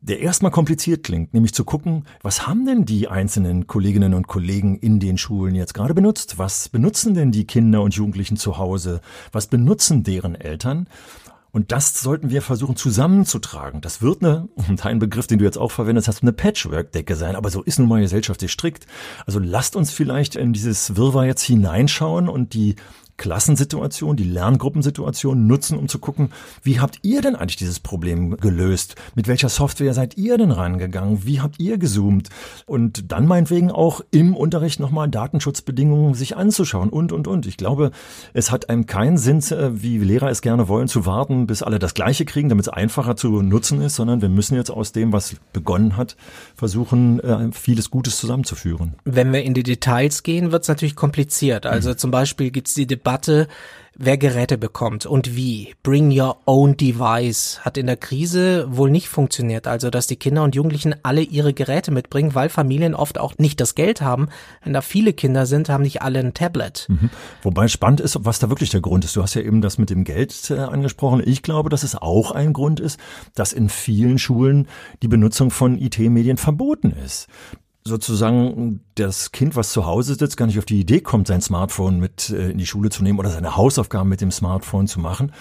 der 0.00 0.20
erstmal 0.20 0.50
kompliziert 0.50 1.04
klingt, 1.04 1.32
nämlich 1.32 1.54
zu 1.54 1.64
gucken, 1.64 2.04
was 2.22 2.46
haben 2.46 2.66
denn 2.66 2.84
die 2.84 3.08
einzelnen 3.08 3.66
Kolleginnen 3.66 4.14
und 4.14 4.26
Kollegen 4.26 4.76
in 4.76 4.98
den 4.98 5.18
Schulen 5.18 5.54
jetzt 5.54 5.74
gerade 5.74 5.94
benutzt? 5.94 6.38
Was 6.38 6.68
benutzen 6.68 7.14
denn 7.14 7.30
die 7.30 7.46
Kinder 7.46 7.82
und 7.82 7.94
Jugendlichen 7.94 8.36
zu 8.36 8.58
Hause? 8.58 9.00
Was 9.30 9.46
benutzen 9.46 10.02
deren 10.02 10.34
Eltern? 10.34 10.88
Und 11.52 11.70
das 11.70 12.00
sollten 12.00 12.30
wir 12.30 12.40
versuchen 12.40 12.76
zusammenzutragen. 12.76 13.82
Das 13.82 14.00
wird 14.00 14.22
eine, 14.22 14.48
und 14.68 14.84
ein 14.84 14.98
Begriff, 14.98 15.26
den 15.26 15.38
du 15.38 15.44
jetzt 15.44 15.58
auch 15.58 15.70
verwendest 15.70 16.08
hast, 16.08 16.22
eine 16.22 16.32
Patchwork-Decke 16.32 17.14
sein. 17.14 17.36
Aber 17.36 17.50
so 17.50 17.62
ist 17.62 17.78
nun 17.78 17.88
mal 17.88 18.00
gesellschaftlich 18.00 18.50
strikt. 18.50 18.86
Also 19.26 19.38
lasst 19.38 19.76
uns 19.76 19.92
vielleicht 19.92 20.34
in 20.34 20.52
dieses 20.52 20.96
Wirrwarr 20.96 21.26
jetzt 21.26 21.42
hineinschauen 21.42 22.28
und 22.28 22.54
die 22.54 22.76
Klassensituation, 23.22 24.16
die 24.16 24.24
Lerngruppensituation 24.24 25.46
nutzen, 25.46 25.78
um 25.78 25.86
zu 25.86 26.00
gucken, 26.00 26.32
wie 26.64 26.80
habt 26.80 26.98
ihr 27.02 27.22
denn 27.22 27.36
eigentlich 27.36 27.54
dieses 27.54 27.78
Problem 27.78 28.36
gelöst? 28.36 28.96
Mit 29.14 29.28
welcher 29.28 29.48
Software 29.48 29.94
seid 29.94 30.16
ihr 30.16 30.36
denn 30.38 30.50
rangegangen? 30.50 31.24
Wie 31.24 31.40
habt 31.40 31.60
ihr 31.60 31.78
gezoomt? 31.78 32.30
Und 32.66 33.12
dann 33.12 33.26
meinetwegen 33.26 33.70
auch 33.70 34.00
im 34.10 34.34
Unterricht 34.34 34.80
nochmal 34.80 35.08
Datenschutzbedingungen 35.08 36.14
sich 36.14 36.36
anzuschauen 36.36 36.88
und, 36.88 37.12
und, 37.12 37.28
und. 37.28 37.46
Ich 37.46 37.56
glaube, 37.56 37.92
es 38.32 38.50
hat 38.50 38.68
einem 38.68 38.86
keinen 38.86 39.18
Sinn, 39.18 39.38
äh, 39.52 39.80
wie 39.80 39.98
Lehrer 39.98 40.28
es 40.28 40.42
gerne 40.42 40.66
wollen, 40.66 40.88
zu 40.88 41.06
warten, 41.06 41.46
bis 41.46 41.62
alle 41.62 41.78
das 41.78 41.94
Gleiche 41.94 42.24
kriegen, 42.24 42.48
damit 42.48 42.66
es 42.66 42.72
einfacher 42.72 43.14
zu 43.14 43.40
nutzen 43.40 43.80
ist, 43.82 43.94
sondern 43.94 44.20
wir 44.20 44.30
müssen 44.30 44.56
jetzt 44.56 44.70
aus 44.70 44.90
dem, 44.90 45.12
was 45.12 45.36
begonnen 45.52 45.96
hat, 45.96 46.16
versuchen, 46.56 47.20
äh, 47.20 47.52
vieles 47.52 47.88
Gutes 47.88 48.16
zusammenzuführen. 48.16 48.96
Wenn 49.04 49.32
wir 49.32 49.44
in 49.44 49.54
die 49.54 49.62
Details 49.62 50.24
gehen, 50.24 50.50
wird 50.50 50.62
es 50.62 50.68
natürlich 50.68 50.96
kompliziert. 50.96 51.66
Also 51.66 51.90
mhm. 51.90 51.98
zum 51.98 52.10
Beispiel 52.10 52.50
gibt 52.50 52.66
es 52.66 52.74
die 52.74 52.88
Debatte, 52.88 53.11
wer 53.94 54.16
Geräte 54.16 54.58
bekommt 54.58 55.06
und 55.06 55.36
wie. 55.36 55.74
Bring 55.82 56.18
your 56.18 56.38
own 56.46 56.76
device 56.76 57.60
hat 57.60 57.76
in 57.76 57.86
der 57.86 57.96
Krise 57.96 58.66
wohl 58.68 58.90
nicht 58.90 59.08
funktioniert. 59.08 59.66
Also, 59.66 59.90
dass 59.90 60.06
die 60.06 60.16
Kinder 60.16 60.42
und 60.42 60.54
Jugendlichen 60.54 60.94
alle 61.02 61.22
ihre 61.22 61.52
Geräte 61.52 61.90
mitbringen, 61.90 62.34
weil 62.34 62.48
Familien 62.48 62.94
oft 62.94 63.18
auch 63.18 63.38
nicht 63.38 63.60
das 63.60 63.74
Geld 63.74 64.00
haben. 64.00 64.28
Wenn 64.64 64.72
da 64.72 64.80
viele 64.80 65.12
Kinder 65.12 65.46
sind, 65.46 65.68
haben 65.68 65.82
nicht 65.82 66.02
alle 66.02 66.20
ein 66.20 66.34
Tablet. 66.34 66.86
Mhm. 66.88 67.10
Wobei 67.42 67.68
spannend 67.68 68.00
ist, 68.00 68.18
was 68.20 68.38
da 68.38 68.48
wirklich 68.48 68.70
der 68.70 68.80
Grund 68.80 69.04
ist. 69.04 69.16
Du 69.16 69.22
hast 69.22 69.34
ja 69.34 69.42
eben 69.42 69.60
das 69.60 69.78
mit 69.78 69.90
dem 69.90 70.04
Geld 70.04 70.50
äh, 70.50 70.58
angesprochen. 70.58 71.22
Ich 71.24 71.42
glaube, 71.42 71.70
dass 71.70 71.82
es 71.82 71.94
auch 71.94 72.32
ein 72.32 72.52
Grund 72.52 72.80
ist, 72.80 72.98
dass 73.34 73.52
in 73.52 73.68
vielen 73.68 74.18
Schulen 74.18 74.68
die 75.02 75.08
Benutzung 75.08 75.50
von 75.50 75.78
IT-Medien 75.78 76.36
verboten 76.36 76.92
ist 76.92 77.28
sozusagen 77.84 78.80
das 78.94 79.32
Kind, 79.32 79.56
was 79.56 79.72
zu 79.72 79.86
Hause 79.86 80.14
sitzt, 80.14 80.36
gar 80.36 80.46
nicht 80.46 80.58
auf 80.58 80.64
die 80.64 80.80
Idee 80.80 81.00
kommt, 81.00 81.26
sein 81.26 81.40
Smartphone 81.40 81.98
mit 81.98 82.30
äh, 82.30 82.50
in 82.50 82.58
die 82.58 82.66
Schule 82.66 82.90
zu 82.90 83.02
nehmen 83.02 83.18
oder 83.18 83.30
seine 83.30 83.56
Hausaufgaben 83.56 84.08
mit 84.08 84.20
dem 84.20 84.30
Smartphone 84.30 84.86
zu 84.86 85.00
machen, 85.00 85.32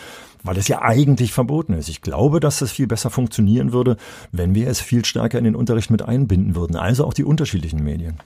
weil 0.43 0.57
es 0.57 0.67
ja 0.67 0.81
eigentlich 0.81 1.33
verboten 1.33 1.73
ist. 1.73 1.89
Ich 1.89 2.01
glaube, 2.01 2.39
dass 2.39 2.61
es 2.61 2.71
viel 2.71 2.87
besser 2.87 3.09
funktionieren 3.09 3.73
würde, 3.73 3.97
wenn 4.31 4.55
wir 4.55 4.67
es 4.67 4.81
viel 4.81 5.05
stärker 5.05 5.37
in 5.37 5.43
den 5.43 5.55
Unterricht 5.55 5.91
mit 5.91 6.01
einbinden 6.01 6.55
würden, 6.55 6.75
also 6.75 7.05
auch 7.05 7.13
die 7.13 7.23
unterschiedlichen 7.23 7.83
Medien. 7.83 8.19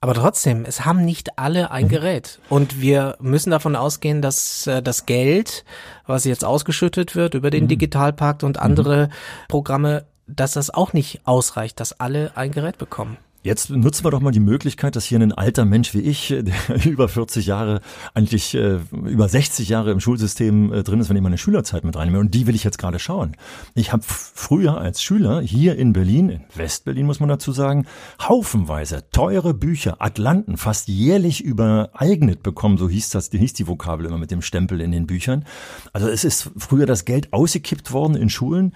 Aber 0.00 0.14
trotzdem, 0.14 0.64
es 0.66 0.84
haben 0.84 1.04
nicht 1.04 1.38
alle 1.38 1.70
ein 1.70 1.86
mhm. 1.86 1.88
Gerät. 1.88 2.38
Und 2.48 2.80
wir 2.80 3.16
müssen 3.20 3.50
davon 3.50 3.76
ausgehen, 3.76 4.22
dass 4.22 4.66
äh, 4.66 4.82
das 4.82 5.06
Geld, 5.06 5.64
was 6.06 6.24
jetzt 6.24 6.44
ausgeschüttet 6.44 7.16
wird 7.16 7.34
über 7.34 7.50
den 7.50 7.64
mhm. 7.64 7.68
Digitalpakt 7.68 8.44
und 8.44 8.58
andere 8.58 9.06
mhm. 9.06 9.12
Programme, 9.48 10.04
dass 10.26 10.52
das 10.52 10.70
auch 10.70 10.92
nicht 10.92 11.20
ausreicht, 11.24 11.80
dass 11.80 11.98
alle 11.98 12.32
ein 12.36 12.50
Gerät 12.50 12.78
bekommen. 12.78 13.16
Jetzt 13.46 13.70
nutzen 13.70 14.04
wir 14.04 14.10
doch 14.10 14.20
mal 14.20 14.32
die 14.32 14.40
Möglichkeit, 14.40 14.96
dass 14.96 15.04
hier 15.04 15.20
ein 15.20 15.30
alter 15.30 15.64
Mensch 15.64 15.94
wie 15.94 16.00
ich, 16.00 16.28
der 16.40 16.84
über 16.84 17.08
40 17.08 17.46
Jahre, 17.46 17.80
eigentlich 18.12 18.56
äh, 18.56 18.80
über 18.90 19.28
60 19.28 19.68
Jahre 19.68 19.92
im 19.92 20.00
Schulsystem 20.00 20.72
äh, 20.72 20.82
drin 20.82 20.98
ist, 20.98 21.08
wenn 21.08 21.16
ich 21.16 21.22
meine 21.22 21.38
Schülerzeit 21.38 21.84
mit 21.84 21.94
reinnehme. 21.94 22.18
Und 22.18 22.34
die 22.34 22.48
will 22.48 22.56
ich 22.56 22.64
jetzt 22.64 22.78
gerade 22.78 22.98
schauen. 22.98 23.36
Ich 23.76 23.92
habe 23.92 24.02
früher 24.04 24.78
als 24.78 25.00
Schüler 25.00 25.40
hier 25.42 25.76
in 25.76 25.92
Berlin, 25.92 26.28
in 26.30 26.40
Westberlin 26.56 27.06
muss 27.06 27.20
man 27.20 27.28
dazu 27.28 27.52
sagen, 27.52 27.86
haufenweise 28.20 29.04
teure 29.12 29.54
Bücher, 29.54 29.98
Atlanten, 30.00 30.56
fast 30.56 30.88
jährlich 30.88 31.44
übereignet 31.44 32.42
bekommen. 32.42 32.78
So 32.78 32.88
hieß 32.88 33.10
das, 33.10 33.30
hieß 33.30 33.52
die 33.52 33.68
Vokabel 33.68 34.06
immer 34.06 34.18
mit 34.18 34.32
dem 34.32 34.42
Stempel 34.42 34.80
in 34.80 34.90
den 34.90 35.06
Büchern. 35.06 35.44
Also 35.92 36.08
es 36.08 36.24
ist 36.24 36.50
früher 36.56 36.86
das 36.86 37.04
Geld 37.04 37.32
ausgekippt 37.32 37.92
worden 37.92 38.16
in 38.16 38.28
Schulen 38.28 38.72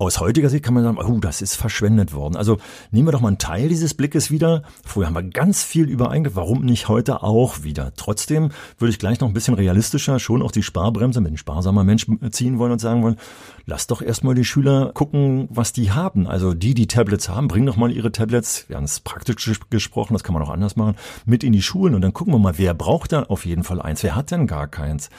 aus 0.00 0.20
heutiger 0.20 0.48
Sicht 0.48 0.64
kann 0.64 0.74
man 0.74 0.84
sagen, 0.84 0.96
oh, 0.96 1.18
das 1.18 1.42
ist 1.42 1.56
verschwendet 1.56 2.14
worden. 2.14 2.36
Also 2.36 2.58
nehmen 2.92 3.08
wir 3.08 3.12
doch 3.12 3.20
mal 3.20 3.28
einen 3.28 3.38
Teil 3.38 3.68
dieses 3.68 3.94
Blickes 3.94 4.30
wieder. 4.30 4.62
Früher 4.84 5.06
haben 5.06 5.14
wir 5.14 5.24
ganz 5.24 5.64
viel 5.64 5.88
übereingegangen. 5.88 6.36
Warum 6.36 6.64
nicht 6.64 6.88
heute 6.88 7.24
auch 7.24 7.64
wieder? 7.64 7.92
Trotzdem 7.96 8.50
würde 8.78 8.90
ich 8.90 9.00
gleich 9.00 9.18
noch 9.18 9.26
ein 9.26 9.34
bisschen 9.34 9.54
realistischer 9.54 10.20
schon 10.20 10.42
auch 10.42 10.52
die 10.52 10.62
Sparbremse 10.62 11.20
mit 11.20 11.32
ein 11.32 11.36
sparsamer 11.36 11.82
Mensch 11.82 12.06
ziehen 12.30 12.60
wollen 12.60 12.72
und 12.72 12.80
sagen 12.80 13.02
wollen, 13.02 13.16
lass 13.68 13.86
doch 13.86 14.02
erstmal 14.02 14.34
die 14.34 14.44
Schüler 14.44 14.92
gucken, 14.94 15.48
was 15.50 15.72
die 15.72 15.92
haben. 15.92 16.26
Also 16.26 16.54
die, 16.54 16.74
die 16.74 16.86
Tablets 16.86 17.28
haben, 17.28 17.48
bringen 17.48 17.66
doch 17.66 17.76
mal 17.76 17.92
ihre 17.92 18.10
Tablets, 18.10 18.68
wir 18.68 18.76
haben 18.76 18.84
es 18.84 19.00
praktisch 19.00 19.60
gesprochen, 19.70 20.14
das 20.14 20.24
kann 20.24 20.34
man 20.34 20.42
auch 20.42 20.50
anders 20.50 20.76
machen, 20.76 20.96
mit 21.24 21.44
in 21.44 21.52
die 21.52 21.62
Schulen 21.62 21.94
und 21.94 22.00
dann 22.00 22.12
gucken 22.12 22.32
wir 22.34 22.38
mal, 22.38 22.58
wer 22.58 22.74
braucht 22.74 23.12
da 23.12 23.24
auf 23.24 23.46
jeden 23.46 23.64
Fall 23.64 23.80
eins, 23.80 24.02
wer 24.02 24.16
hat 24.16 24.30
denn 24.30 24.46
gar 24.46 24.66
keins. 24.66 25.10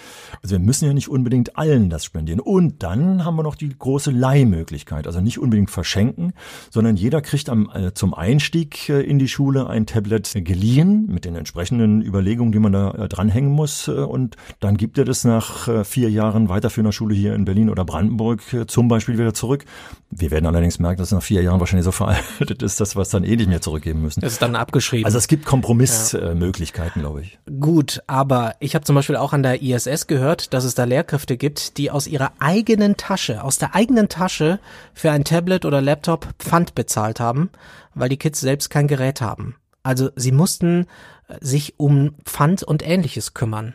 Also 0.43 0.55
wir 0.55 0.59
müssen 0.59 0.85
ja 0.85 0.93
nicht 0.93 1.09
unbedingt 1.09 1.57
allen 1.57 1.89
das 1.89 2.03
spendieren. 2.05 2.39
Und 2.39 2.83
dann 2.83 3.23
haben 3.23 3.35
wir 3.35 3.43
noch 3.43 3.55
die 3.55 3.69
große 3.69 4.11
Leihmöglichkeit. 4.11 4.89
Möglichkeit. 4.89 5.07
Also 5.07 5.21
nicht 5.21 5.39
unbedingt 5.39 5.71
verschenken, 5.71 6.33
sondern 6.69 6.95
jeder 6.95 7.21
kriegt 7.21 7.49
am, 7.49 7.69
äh, 7.73 7.93
zum 7.93 8.13
Einstieg 8.13 8.89
äh, 8.89 9.01
in 9.01 9.19
die 9.19 9.27
Schule 9.27 9.67
ein 9.67 9.85
Tablet 9.85 10.33
geliehen 10.45 11.07
mit 11.07 11.25
den 11.25 11.35
entsprechenden 11.35 12.01
Überlegungen, 12.01 12.51
die 12.51 12.59
man 12.59 12.73
da 12.73 12.91
äh, 12.91 13.09
dranhängen 13.09 13.51
muss. 13.51 13.87
Äh, 13.87 13.91
und 13.91 14.35
dann 14.59 14.77
gibt 14.77 14.97
er 14.97 15.05
das 15.05 15.23
nach 15.23 15.69
vier 15.85 16.09
Jahren 16.09 16.49
weiterführender 16.49 16.91
Schule 16.91 17.15
hier 17.15 17.33
in 17.35 17.45
Berlin 17.45 17.69
oder 17.69 17.85
Brandenburg 17.85 18.38
Stück 18.39 18.71
zum 18.71 18.87
Beispiel 18.87 19.17
wieder 19.17 19.33
zurück. 19.33 19.65
Wir 20.09 20.31
werden 20.31 20.45
allerdings 20.45 20.79
merken, 20.79 20.99
dass 20.99 21.11
nach 21.11 21.21
vier 21.21 21.41
Jahren 21.43 21.59
wahrscheinlich 21.59 21.85
so 21.85 21.91
veraltet 21.91 22.63
ist, 22.63 22.79
dass 22.79 22.95
wir 22.95 23.01
es 23.01 23.09
dann 23.09 23.23
eh 23.23 23.35
nicht 23.35 23.49
mehr 23.49 23.61
zurückgeben 23.61 24.01
müssen. 24.01 24.21
Das 24.21 24.33
ist 24.33 24.41
dann 24.41 24.55
abgeschrieben. 24.55 25.05
Also 25.05 25.17
es 25.17 25.27
gibt 25.27 25.45
Kompromissmöglichkeiten, 25.45 27.01
ja. 27.01 27.07
glaube 27.07 27.21
ich. 27.21 27.39
Gut, 27.59 28.01
aber 28.07 28.55
ich 28.59 28.75
habe 28.75 28.85
zum 28.85 28.95
Beispiel 28.95 29.15
auch 29.15 29.33
an 29.33 29.43
der 29.43 29.61
ISS 29.61 30.07
gehört, 30.07 30.53
dass 30.53 30.63
es 30.63 30.75
da 30.75 30.85
Lehrkräfte 30.85 31.37
gibt, 31.37 31.77
die 31.77 31.91
aus 31.91 32.07
ihrer 32.07 32.33
eigenen 32.39 32.97
Tasche, 32.97 33.43
aus 33.43 33.57
der 33.57 33.75
eigenen 33.75 34.09
Tasche 34.09 34.59
für 34.93 35.11
ein 35.11 35.23
Tablet 35.23 35.65
oder 35.65 35.81
Laptop 35.81 36.27
Pfand 36.39 36.75
bezahlt 36.75 37.19
haben, 37.19 37.49
weil 37.93 38.09
die 38.09 38.17
Kids 38.17 38.39
selbst 38.39 38.69
kein 38.69 38.87
Gerät 38.87 39.21
haben. 39.21 39.55
Also 39.83 40.09
sie 40.15 40.31
mussten 40.31 40.87
sich 41.39 41.75
um 41.77 42.15
Pfand 42.25 42.63
und 42.63 42.85
ähnliches 42.87 43.33
kümmern. 43.33 43.73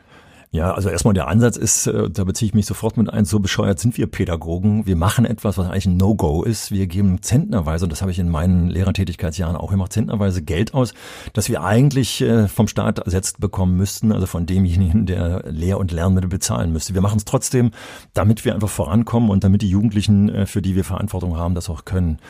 Ja, 0.55 0.73
also 0.73 0.89
erstmal 0.89 1.15
der 1.15 1.27
Ansatz 1.27 1.57
ist, 1.57 1.89
äh, 1.89 2.09
da 2.09 2.23
beziehe 2.23 2.47
ich 2.47 2.55
mich 2.55 2.67
sofort 2.67 2.97
mit 2.97 3.13
ein, 3.13 3.25
so 3.25 3.41
bescheuert 3.41 3.81
sind 3.81 3.99
wir 3.99 4.07
Pädagogen. 4.07 4.87
Wir 4.87 4.95
machen 4.95 5.25
etwas, 5.25 5.59
was 5.59 5.67
eigentlich 5.67 5.87
ein 5.87 5.97
No-Go 5.97 6.45
ist. 6.45 6.71
Wir 6.71 6.87
geben 6.87 7.23
zentnerweise, 7.23 7.87
und 7.87 7.91
das 7.91 8.03
habe 8.03 8.13
ich 8.13 8.21
in 8.21 8.29
meinen 8.29 8.69
Lehrertätigkeitsjahren 8.69 9.57
auch 9.57 9.73
gemacht, 9.73 9.93
zentnerweise 9.93 10.43
Geld 10.43 10.73
aus, 10.73 10.95
dass 11.33 11.49
wir 11.49 11.65
eigentlich 11.65 12.21
äh, 12.21 12.47
vom 12.47 12.69
Staat 12.69 13.01
ersetzt 13.01 13.41
bekommen 13.41 13.77
müssten, 13.77 14.13
also 14.13 14.27
von 14.27 14.47
demjenigen, 14.47 15.07
der 15.07 15.43
Lehr- 15.51 15.81
und 15.81 15.91
Lernmittel 15.91 16.29
bezahlen 16.29 16.73
müsste. 16.73 16.95
Wir 16.95 17.01
machen 17.01 17.17
es 17.17 17.25
trotzdem, 17.25 17.73
damit 18.13 18.45
wir 18.45 18.55
einfach 18.55 18.71
vorankommen 18.71 19.31
und 19.31 19.43
damit 19.43 19.61
die 19.61 19.71
Jugendlichen, 19.71 20.29
äh, 20.29 20.47
für 20.47 20.63
die 20.63 20.77
wir 20.77 20.85
Verantwortung 20.85 21.37
haben, 21.37 21.57
das 21.57 21.69
auch 21.69 21.85
können. 21.85 22.21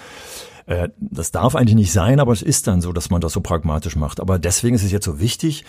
Das 0.99 1.31
darf 1.31 1.57
eigentlich 1.57 1.75
nicht 1.75 1.93
sein, 1.93 2.21
aber 2.21 2.33
es 2.33 2.41
ist 2.41 2.69
dann 2.69 2.81
so, 2.81 2.95
dass 2.95 3.11
man 3.11 3.21
das 3.21 3.35
so 3.35 3.43
pragmatisch 3.43 3.97
macht. 3.97 4.19
Aber 4.19 4.39
deswegen 4.39 4.75
ist 4.75 4.83
es 4.83 4.93
jetzt 4.93 5.05
so 5.05 5.21
wichtig, 5.21 5.67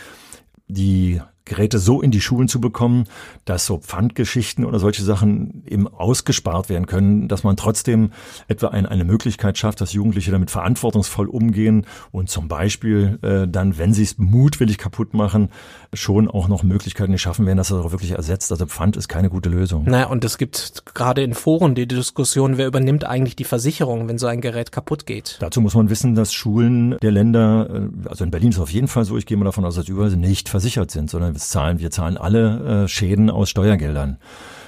die 0.70 1.20
Geräte 1.46 1.78
so 1.78 2.02
in 2.02 2.12
die 2.12 2.22
Schulen 2.22 2.48
zu 2.48 2.60
bekommen, 2.60 3.06
dass 3.46 3.68
so 3.68 3.78
Pfandgeschichten 3.78 4.66
oder 4.66 4.80
solche 4.80 5.04
Sachen 5.04 5.64
eben 5.68 5.88
ausgespart 5.88 6.70
werden 6.70 6.88
können, 6.88 7.28
dass 7.28 7.44
man 7.44 7.56
trotzdem 7.56 8.12
etwa 8.48 8.70
ein, 8.70 8.88
eine 8.88 9.06
Möglichkeit 9.06 9.58
schafft, 9.58 9.80
dass 9.80 9.94
Jugendliche 9.94 10.32
damit 10.32 10.50
verantwortungsvoll 10.50 11.28
umgehen 11.28 11.86
und 12.12 12.30
zum 12.30 12.48
Beispiel 12.48 13.20
äh, 13.22 13.48
dann, 13.48 13.78
wenn 13.78 13.94
sie 13.94 14.04
es 14.04 14.18
mutwillig 14.18 14.80
kaputt 14.80 15.14
machen, 15.14 15.50
schon 15.94 16.28
auch 16.28 16.48
noch 16.48 16.64
Möglichkeiten 16.64 17.12
geschaffen 17.12 17.46
werden, 17.46 17.58
dass 17.58 17.68
das 17.68 17.86
auch 17.86 17.92
wirklich 17.92 18.12
ersetzt. 18.12 18.52
Also 18.52 18.66
Pfand 18.66 18.98
ist 18.98 19.08
keine 19.08 19.30
gute 19.30 19.50
Lösung. 19.50 19.84
Naja, 19.86 20.08
und 20.08 20.26
es 20.26 20.40
gibt 20.40 20.84
gerade 20.96 21.22
in 21.22 21.36
Foren 21.36 21.76
die 21.76 21.88
Diskussion, 21.88 22.58
wer 22.58 22.66
übernimmt 22.66 23.04
eigentlich 23.04 23.36
die 23.36 23.44
Versicherung, 23.44 24.08
wenn 24.08 24.18
so 24.18 24.26
ein 24.26 24.42
Gerät 24.42 24.72
kaputt 24.72 25.06
geht. 25.06 25.38
Dazu 25.42 25.62
muss 25.62 25.76
man 25.76 25.92
wissen, 25.92 26.16
dass 26.16 26.34
Schulen 26.34 26.98
der 27.04 27.12
Länder, 27.12 27.70
äh, 27.70 28.10
also 28.10 28.24
in 28.24 28.32
Berlin 28.32 28.50
ist 28.50 28.56
es 28.56 28.62
auf 28.62 28.72
jeden 28.72 28.88
Fall 28.88 29.06
so, 29.06 29.16
ich 29.16 29.28
gehe 29.28 29.38
mal 29.38 29.46
davon 29.46 29.64
aus, 29.64 29.76
dass 29.76 29.88
überall 29.88 30.16
nicht 30.16 30.50
versichert 30.50 30.90
sind, 30.90 31.10
sondern 31.10 31.35
zahlen, 31.36 31.80
wir 31.80 31.92
zahlen 31.92 32.18
alle 32.18 32.84
äh, 32.84 32.88
Schäden 32.88 33.30
aus 33.30 33.50
Steuergeldern. 33.50 34.18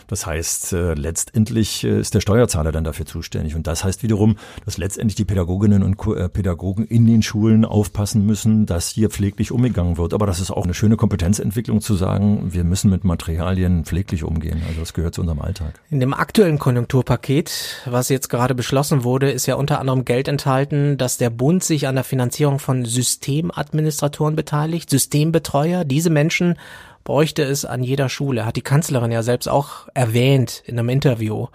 Das 0.08 0.26
heißt, 0.26 0.74
äh, 0.74 0.94
letztendlich 0.94 1.84
äh, 1.84 2.00
ist 2.00 2.14
der 2.14 2.22
Steuerzahler 2.22 2.72
dann 2.72 2.84
dafür 2.84 3.06
zuständig. 3.06 3.56
Und 3.56 3.68
das 3.68 3.84
heißt 3.84 4.04
wiederum, 4.04 4.38
dass 4.66 4.78
letztendlich 4.78 5.16
die 5.16 5.26
Pädagoginnen 5.26 5.84
und 5.84 5.98
äh, 6.16 6.30
Pädagogen 6.30 6.86
in 6.86 7.06
den 7.06 7.22
Schulen 7.22 7.66
aufpassen 7.66 8.26
müssen, 8.26 8.66
dass 8.66 8.90
hier 8.90 9.10
pfleglich 9.10 9.52
umgegangen 9.52 9.98
wird. 9.98 10.14
Aber 10.14 10.26
das 10.26 10.40
ist 10.40 10.52
auch 10.52 10.64
eine 10.64 10.74
schöne 10.74 10.96
Kompetenzentwicklung 10.96 11.82
zu 11.82 11.96
sagen, 11.96 12.54
wir 12.54 12.64
müssen 12.64 12.90
mit 12.90 13.04
Materialien 13.04 13.86
pfleglich 13.86 14.24
umgehen. 14.24 14.62
Also 14.68 14.80
das 14.80 14.94
gehört 14.94 15.16
zu 15.16 15.22
unserem 15.22 15.42
Alltag. 15.42 15.80
In 15.90 16.00
dem 16.00 16.14
aktuellen 16.14 16.60
Konjunkturpaket, 16.60 17.84
was 17.86 18.10
jetzt 18.10 18.30
gerade 18.30 18.56
beschlossen 18.56 19.04
wurde, 19.04 19.30
ist 19.30 19.46
ja 19.46 19.56
unter 19.56 19.80
anderem 19.80 20.06
Geld 20.06 20.28
enthalten, 20.28 20.98
dass 20.98 21.18
der 21.18 21.30
Bund 21.30 21.64
sich 21.64 21.88
an 21.88 21.96
der 21.96 22.04
Finanzierung 22.04 22.60
von 22.60 22.86
Systemadministratoren 22.86 24.36
beteiligt, 24.36 24.90
Systembetreuer. 24.90 25.84
Diese 25.84 26.10
Menschen 26.10 26.56
bräuchte 27.08 27.42
es 27.44 27.64
an 27.64 27.84
jeder 27.84 28.10
Schule, 28.10 28.46
hat 28.46 28.58
die 28.58 28.62
Kanzlerin 28.62 29.14
ja 29.14 29.24
selbst 29.24 29.48
auch 29.48 29.88
erwähnt 29.94 30.62
in 30.66 30.78
einem 30.78 30.90
Interview. 30.90 31.48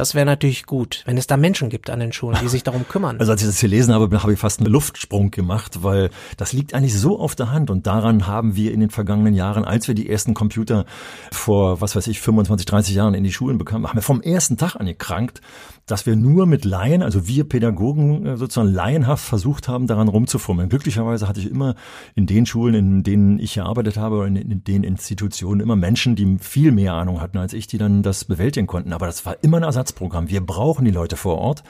Das 0.00 0.14
wäre 0.14 0.24
natürlich 0.24 0.64
gut, 0.64 1.02
wenn 1.04 1.18
es 1.18 1.26
da 1.26 1.36
Menschen 1.36 1.68
gibt 1.68 1.90
an 1.90 2.00
den 2.00 2.10
Schulen, 2.10 2.38
die 2.40 2.48
sich 2.48 2.62
darum 2.62 2.88
kümmern. 2.88 3.18
Also 3.20 3.32
als 3.32 3.42
ich 3.42 3.48
das 3.48 3.60
gelesen 3.60 3.92
habe, 3.92 4.22
habe 4.22 4.32
ich 4.32 4.38
fast 4.38 4.58
einen 4.58 4.72
Luftsprung 4.72 5.30
gemacht, 5.30 5.82
weil 5.82 6.08
das 6.38 6.54
liegt 6.54 6.72
eigentlich 6.72 6.98
so 6.98 7.18
auf 7.18 7.34
der 7.34 7.50
Hand 7.50 7.68
und 7.68 7.86
daran 7.86 8.26
haben 8.26 8.56
wir 8.56 8.72
in 8.72 8.80
den 8.80 8.88
vergangenen 8.88 9.34
Jahren, 9.34 9.62
als 9.62 9.88
wir 9.88 9.94
die 9.94 10.08
ersten 10.08 10.32
Computer 10.32 10.86
vor, 11.32 11.82
was 11.82 11.96
weiß 11.96 12.06
ich, 12.06 12.18
25, 12.18 12.64
30 12.64 12.94
Jahren 12.94 13.12
in 13.12 13.24
die 13.24 13.30
Schulen 13.30 13.58
bekamen, 13.58 13.86
haben 13.86 13.98
wir 13.98 14.02
vom 14.02 14.22
ersten 14.22 14.56
Tag 14.56 14.76
an 14.76 14.86
gekrankt, 14.86 15.42
dass 15.90 16.06
wir 16.06 16.16
nur 16.16 16.46
mit 16.46 16.64
Laien, 16.64 17.02
also 17.02 17.26
wir 17.26 17.48
Pädagogen 17.48 18.24
äh, 18.26 18.36
sozusagen 18.36 18.72
laienhaft 18.72 19.24
versucht 19.24 19.68
haben, 19.68 19.86
daran 19.86 20.08
rumzufummeln. 20.08 20.68
Glücklicherweise 20.68 21.28
hatte 21.28 21.40
ich 21.40 21.50
immer 21.50 21.74
in 22.14 22.26
den 22.26 22.46
Schulen, 22.46 22.74
in 22.74 23.02
denen 23.02 23.38
ich 23.38 23.54
gearbeitet 23.54 23.96
habe, 23.96 24.16
oder 24.16 24.26
in, 24.26 24.64
den 24.64 24.84
Institutionen 24.84 25.60
immer 25.60 25.76
Menschen, 25.76 26.16
die 26.16 26.38
viel 26.38 26.72
mehr 26.72 26.94
Ahnung 26.94 27.20
hatten 27.20 27.38
als 27.38 27.52
ich, 27.52 27.66
die 27.66 27.78
dann 27.78 28.02
das 28.02 28.24
bewältigen 28.24 28.66
konnten. 28.66 28.92
Aber 28.92 29.06
das 29.06 29.26
war 29.26 29.36
immer 29.42 29.56
ein 29.56 29.64
Ersatzprogramm. 29.90 30.30
Wir 30.30 30.44
brauchen 30.44 30.84
die 30.84 30.90
Leute 30.90 31.16
vor 31.16 31.38
Ort. 31.38 31.62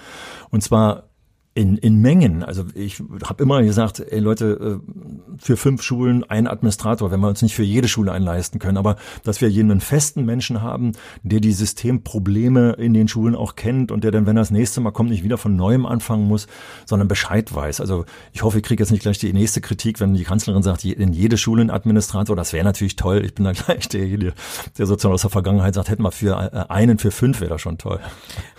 Und 0.50 0.62
zwar 0.62 1.09
in, 1.52 1.76
in 1.78 2.00
Mengen. 2.00 2.44
Also 2.44 2.64
ich 2.74 3.02
habe 3.24 3.42
immer 3.42 3.62
gesagt, 3.62 3.98
ey 3.98 4.20
Leute, 4.20 4.80
äh, 4.80 5.36
für 5.38 5.56
fünf 5.56 5.82
Schulen 5.82 6.22
ein 6.22 6.46
Administrator, 6.46 7.10
wenn 7.10 7.18
wir 7.20 7.28
uns 7.28 7.42
nicht 7.42 7.56
für 7.56 7.64
jede 7.64 7.88
Schule 7.88 8.12
einleisten 8.12 8.60
können, 8.60 8.76
aber 8.76 8.96
dass 9.24 9.40
wir 9.40 9.48
jeden 9.48 9.80
festen 9.80 10.24
Menschen 10.24 10.62
haben, 10.62 10.92
der 11.24 11.40
die 11.40 11.52
Systemprobleme 11.52 12.74
in 12.74 12.94
den 12.94 13.08
Schulen 13.08 13.34
auch 13.34 13.56
kennt 13.56 13.90
und 13.90 14.04
der 14.04 14.12
dann, 14.12 14.26
wenn 14.26 14.36
er 14.36 14.42
das 14.42 14.52
nächste 14.52 14.80
Mal 14.80 14.92
kommt, 14.92 15.10
nicht 15.10 15.24
wieder 15.24 15.38
von 15.38 15.56
neuem 15.56 15.86
anfangen 15.86 16.28
muss, 16.28 16.46
sondern 16.86 17.08
Bescheid 17.08 17.52
weiß. 17.52 17.80
Also 17.80 18.04
ich 18.32 18.44
hoffe, 18.44 18.58
ich 18.58 18.64
kriege 18.64 18.82
jetzt 18.82 18.90
nicht 18.90 19.02
gleich 19.02 19.18
die 19.18 19.32
nächste 19.32 19.60
Kritik, 19.60 19.98
wenn 19.98 20.14
die 20.14 20.24
Kanzlerin 20.24 20.62
sagt, 20.62 20.84
in 20.84 21.12
jede 21.12 21.36
Schule 21.36 21.62
ein 21.62 21.70
Administrator, 21.70 22.36
das 22.36 22.52
wäre 22.52 22.64
natürlich 22.64 22.94
toll. 22.94 23.24
Ich 23.24 23.34
bin 23.34 23.44
da 23.44 23.52
gleich 23.52 23.88
derjenige, 23.88 24.34
der 24.78 24.86
sozusagen 24.86 25.14
aus 25.14 25.22
der 25.22 25.30
Vergangenheit 25.30 25.74
sagt, 25.74 25.88
hätten 25.88 26.02
wir 26.02 26.12
für 26.12 26.50
äh, 26.52 26.72
einen, 26.72 26.98
für 26.98 27.10
fünf 27.10 27.40
wäre 27.40 27.50
das 27.50 27.60
schon 27.60 27.76
toll. 27.76 27.98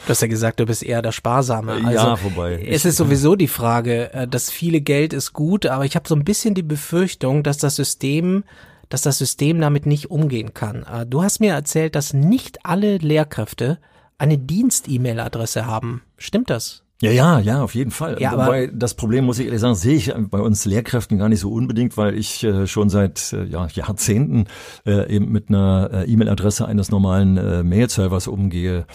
Du 0.06 0.10
hast 0.10 0.22
ja 0.22 0.28
gesagt, 0.28 0.60
du 0.60 0.66
bist 0.66 0.84
eher 0.84 1.02
der 1.02 1.14
Sparsame. 1.14 1.74
Also, 1.74 1.90
ja, 1.90 2.24
wobei 2.24 2.56
es 2.86 2.94
ist 2.94 2.98
sowieso 2.98 3.36
die 3.36 3.48
Frage, 3.48 4.14
äh, 4.14 4.28
das 4.28 4.50
viele 4.50 4.82
Geld 4.82 5.14
ist 5.14 5.34
gut, 5.34 5.66
aber 5.66 5.86
ich 5.86 5.96
habe 5.96 6.08
so 6.08 6.16
ein 6.16 6.24
bisschen 6.24 6.56
die 6.56 6.64
Befürchtung, 6.64 7.44
dass 7.44 7.58
das 7.58 7.76
System 7.76 8.44
dass 8.90 9.04
das 9.04 9.18
System 9.18 9.62
damit 9.62 9.86
nicht 9.86 10.12
umgehen 10.12 10.54
kann. 10.54 10.84
Äh, 10.84 11.06
du 11.06 11.24
hast 11.24 11.40
mir 11.40 11.54
erzählt, 11.54 11.96
dass 11.96 12.14
nicht 12.14 12.66
alle 12.66 12.98
Lehrkräfte 12.98 13.80
eine 14.18 14.38
Dienst-E-Mail-Adresse 14.38 15.66
haben. 15.66 16.02
Stimmt 16.18 16.50
das? 16.50 16.84
Ja, 17.02 17.10
ja, 17.10 17.40
ja, 17.40 17.64
auf 17.64 17.74
jeden 17.74 17.90
Fall. 17.90 18.18
Ja, 18.20 18.34
Wobei 18.34 18.70
das 18.72 18.94
Problem, 18.94 19.26
muss 19.26 19.40
ich 19.40 19.48
ehrlich 19.48 19.62
sagen, 19.62 19.74
sehe 19.74 19.96
ich 19.96 20.14
bei 20.14 20.40
uns 20.40 20.66
Lehrkräften 20.66 21.18
gar 21.18 21.30
nicht 21.30 21.40
so 21.40 21.52
unbedingt, 21.52 21.98
weil 21.98 22.16
ich 22.16 22.44
äh, 22.44 22.68
schon 22.68 22.92
seit 22.92 23.34
äh, 23.34 23.46
ja, 23.46 23.68
Jahrzehnten 23.74 24.46
äh, 24.86 25.12
eben 25.12 25.32
mit 25.32 25.50
einer 25.50 25.90
äh, 25.92 26.12
E-Mail-Adresse 26.12 26.68
eines 26.68 26.92
normalen 26.92 27.68
Mail-Servers 27.68 28.28
umgehe. 28.28 28.86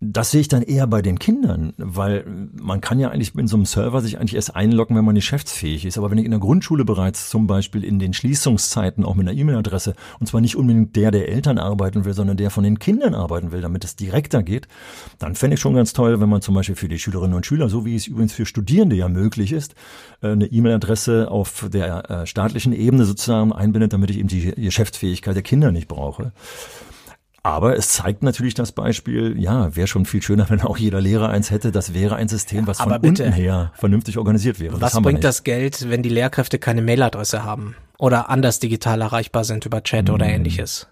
Das 0.00 0.32
sehe 0.32 0.40
ich 0.40 0.48
dann 0.48 0.62
eher 0.62 0.86
bei 0.86 1.00
den 1.02 1.18
Kindern, 1.18 1.72
weil 1.78 2.26
man 2.60 2.80
kann 2.80 2.98
ja 2.98 3.10
eigentlich 3.10 3.34
in 3.36 3.46
so 3.46 3.56
einem 3.56 3.64
Server 3.64 4.02
sich 4.02 4.18
eigentlich 4.18 4.34
erst 4.34 4.54
einloggen, 4.54 4.96
wenn 4.96 5.04
man 5.04 5.14
geschäftsfähig 5.14 5.86
ist. 5.86 5.96
Aber 5.96 6.10
wenn 6.10 6.18
ich 6.18 6.24
in 6.24 6.32
der 6.32 6.40
Grundschule 6.40 6.84
bereits 6.84 7.30
zum 7.30 7.46
Beispiel 7.46 7.84
in 7.84 7.98
den 7.98 8.12
Schließungszeiten 8.12 9.04
auch 9.04 9.14
mit 9.14 9.26
einer 9.26 9.38
E-Mail-Adresse, 9.38 9.94
und 10.20 10.26
zwar 10.26 10.40
nicht 10.40 10.56
unbedingt 10.56 10.96
der, 10.96 11.10
der 11.10 11.28
Eltern 11.28 11.58
arbeiten 11.58 12.04
will, 12.04 12.12
sondern 12.12 12.36
der 12.36 12.50
von 12.50 12.64
den 12.64 12.78
Kindern 12.78 13.14
arbeiten 13.14 13.52
will, 13.52 13.62
damit 13.62 13.84
es 13.84 13.96
direkter 13.96 14.42
geht, 14.42 14.68
dann 15.18 15.36
fände 15.36 15.54
ich 15.54 15.60
schon 15.60 15.74
ganz 15.74 15.92
toll, 15.92 16.20
wenn 16.20 16.28
man 16.28 16.42
zum 16.42 16.54
Beispiel 16.54 16.76
für 16.76 16.88
die 16.88 16.98
Schülerinnen 16.98 17.34
und 17.34 17.46
Schüler, 17.46 17.68
so 17.68 17.86
wie 17.86 17.94
es 17.94 18.06
übrigens 18.06 18.34
für 18.34 18.46
Studierende 18.46 18.96
ja 18.96 19.08
möglich 19.08 19.52
ist, 19.52 19.74
äh, 20.22 20.32
eine 20.32 20.46
E-Mail-Adresse 20.46 21.30
auf 21.30 21.68
der 21.72 22.10
äh, 22.10 22.26
staatlichen 22.26 22.72
Ebene 22.72 23.04
sozusagen 23.04 23.52
einbindet, 23.52 23.92
damit 23.92 24.10
ich 24.10 24.18
eben 24.18 24.28
die 24.28 24.50
Geschäftsfähigkeit 24.50 25.36
der 25.36 25.42
Kinder 25.42 25.72
nicht 25.72 25.88
brauche. 25.88 26.32
Aber 27.44 27.76
es 27.76 27.90
zeigt 27.90 28.22
natürlich 28.22 28.54
das 28.54 28.72
Beispiel, 28.72 29.38
ja, 29.38 29.76
wäre 29.76 29.86
schon 29.86 30.06
viel 30.06 30.22
schöner, 30.22 30.46
wenn 30.50 30.62
auch 30.62 30.78
jeder 30.78 31.00
Lehrer 31.00 31.28
eins 31.28 31.50
hätte. 31.50 31.70
Das 31.70 31.94
wäre 31.94 32.16
ein 32.16 32.26
System, 32.26 32.66
was 32.66 32.78
von 32.78 33.00
bitte, 33.00 33.24
unten 33.24 33.32
her 33.32 33.70
vernünftig 33.74 34.18
organisiert 34.18 34.58
wäre. 34.58 34.80
Was 34.80 35.00
bringt 35.00 35.22
das 35.22 35.44
Geld, 35.44 35.90
wenn 35.90 36.02
die 36.02 36.08
Lehrkräfte 36.08 36.58
keine 36.58 36.82
Mailadresse 36.82 37.44
haben 37.44 37.76
oder 37.98 38.30
anders 38.30 38.58
digital 38.58 39.02
erreichbar 39.02 39.44
sind 39.44 39.66
über 39.66 39.82
Chat 39.82 40.08
hm. 40.08 40.14
oder 40.14 40.26
ähnliches? 40.26 40.88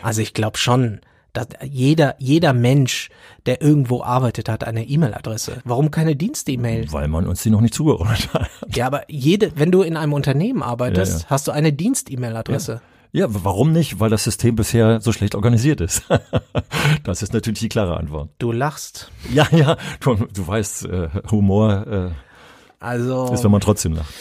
Also 0.00 0.22
ich 0.22 0.32
glaube 0.32 0.58
schon, 0.58 1.00
dass 1.32 1.48
jeder, 1.64 2.14
jeder 2.18 2.52
Mensch, 2.52 3.10
der 3.46 3.60
irgendwo 3.60 4.02
arbeitet, 4.02 4.48
hat 4.48 4.62
eine 4.62 4.84
E-Mail-Adresse. 4.84 5.60
Warum 5.64 5.90
keine 5.90 6.14
Dienst-E-Mail? 6.14 6.92
Weil 6.92 7.08
man 7.08 7.26
uns 7.26 7.42
die 7.42 7.50
noch 7.50 7.60
nicht 7.60 7.74
zugeordnet 7.74 8.28
hat. 8.32 8.48
Ja, 8.74 8.86
aber 8.86 9.02
jede, 9.08 9.52
wenn 9.56 9.72
du 9.72 9.82
in 9.82 9.96
einem 9.96 10.12
Unternehmen 10.12 10.62
arbeitest, 10.62 11.12
ja, 11.12 11.18
ja. 11.18 11.30
hast 11.30 11.48
du 11.48 11.52
eine 11.52 11.72
Dienst-E-Mail-Adresse. 11.72 12.72
Ja. 12.74 12.95
Ja, 13.12 13.26
warum 13.28 13.72
nicht? 13.72 14.00
Weil 14.00 14.10
das 14.10 14.24
System 14.24 14.56
bisher 14.56 15.00
so 15.00 15.12
schlecht 15.12 15.34
organisiert 15.34 15.80
ist. 15.80 16.04
das 17.04 17.22
ist 17.22 17.32
natürlich 17.32 17.60
die 17.60 17.68
klare 17.68 17.96
Antwort. 17.96 18.30
Du 18.38 18.52
lachst. 18.52 19.10
Ja, 19.32 19.46
ja, 19.52 19.76
du, 20.00 20.14
du 20.14 20.46
weißt, 20.46 20.86
äh, 20.86 21.08
Humor 21.30 21.86
äh, 21.86 22.10
also, 22.78 23.32
ist, 23.32 23.44
wenn 23.44 23.50
man 23.50 23.60
trotzdem 23.60 23.94
lacht. 23.94 24.12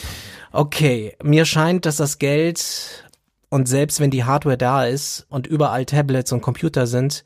Okay, 0.51 1.15
mir 1.21 1.45
scheint, 1.45 1.85
dass 1.85 1.97
das 1.97 2.17
Geld 2.17 3.05
und 3.49 3.67
selbst 3.67 3.99
wenn 3.99 4.11
die 4.11 4.23
Hardware 4.23 4.57
da 4.57 4.85
ist 4.85 5.25
und 5.29 5.47
überall 5.47 5.85
Tablets 5.85 6.31
und 6.31 6.41
Computer 6.41 6.87
sind, 6.87 7.23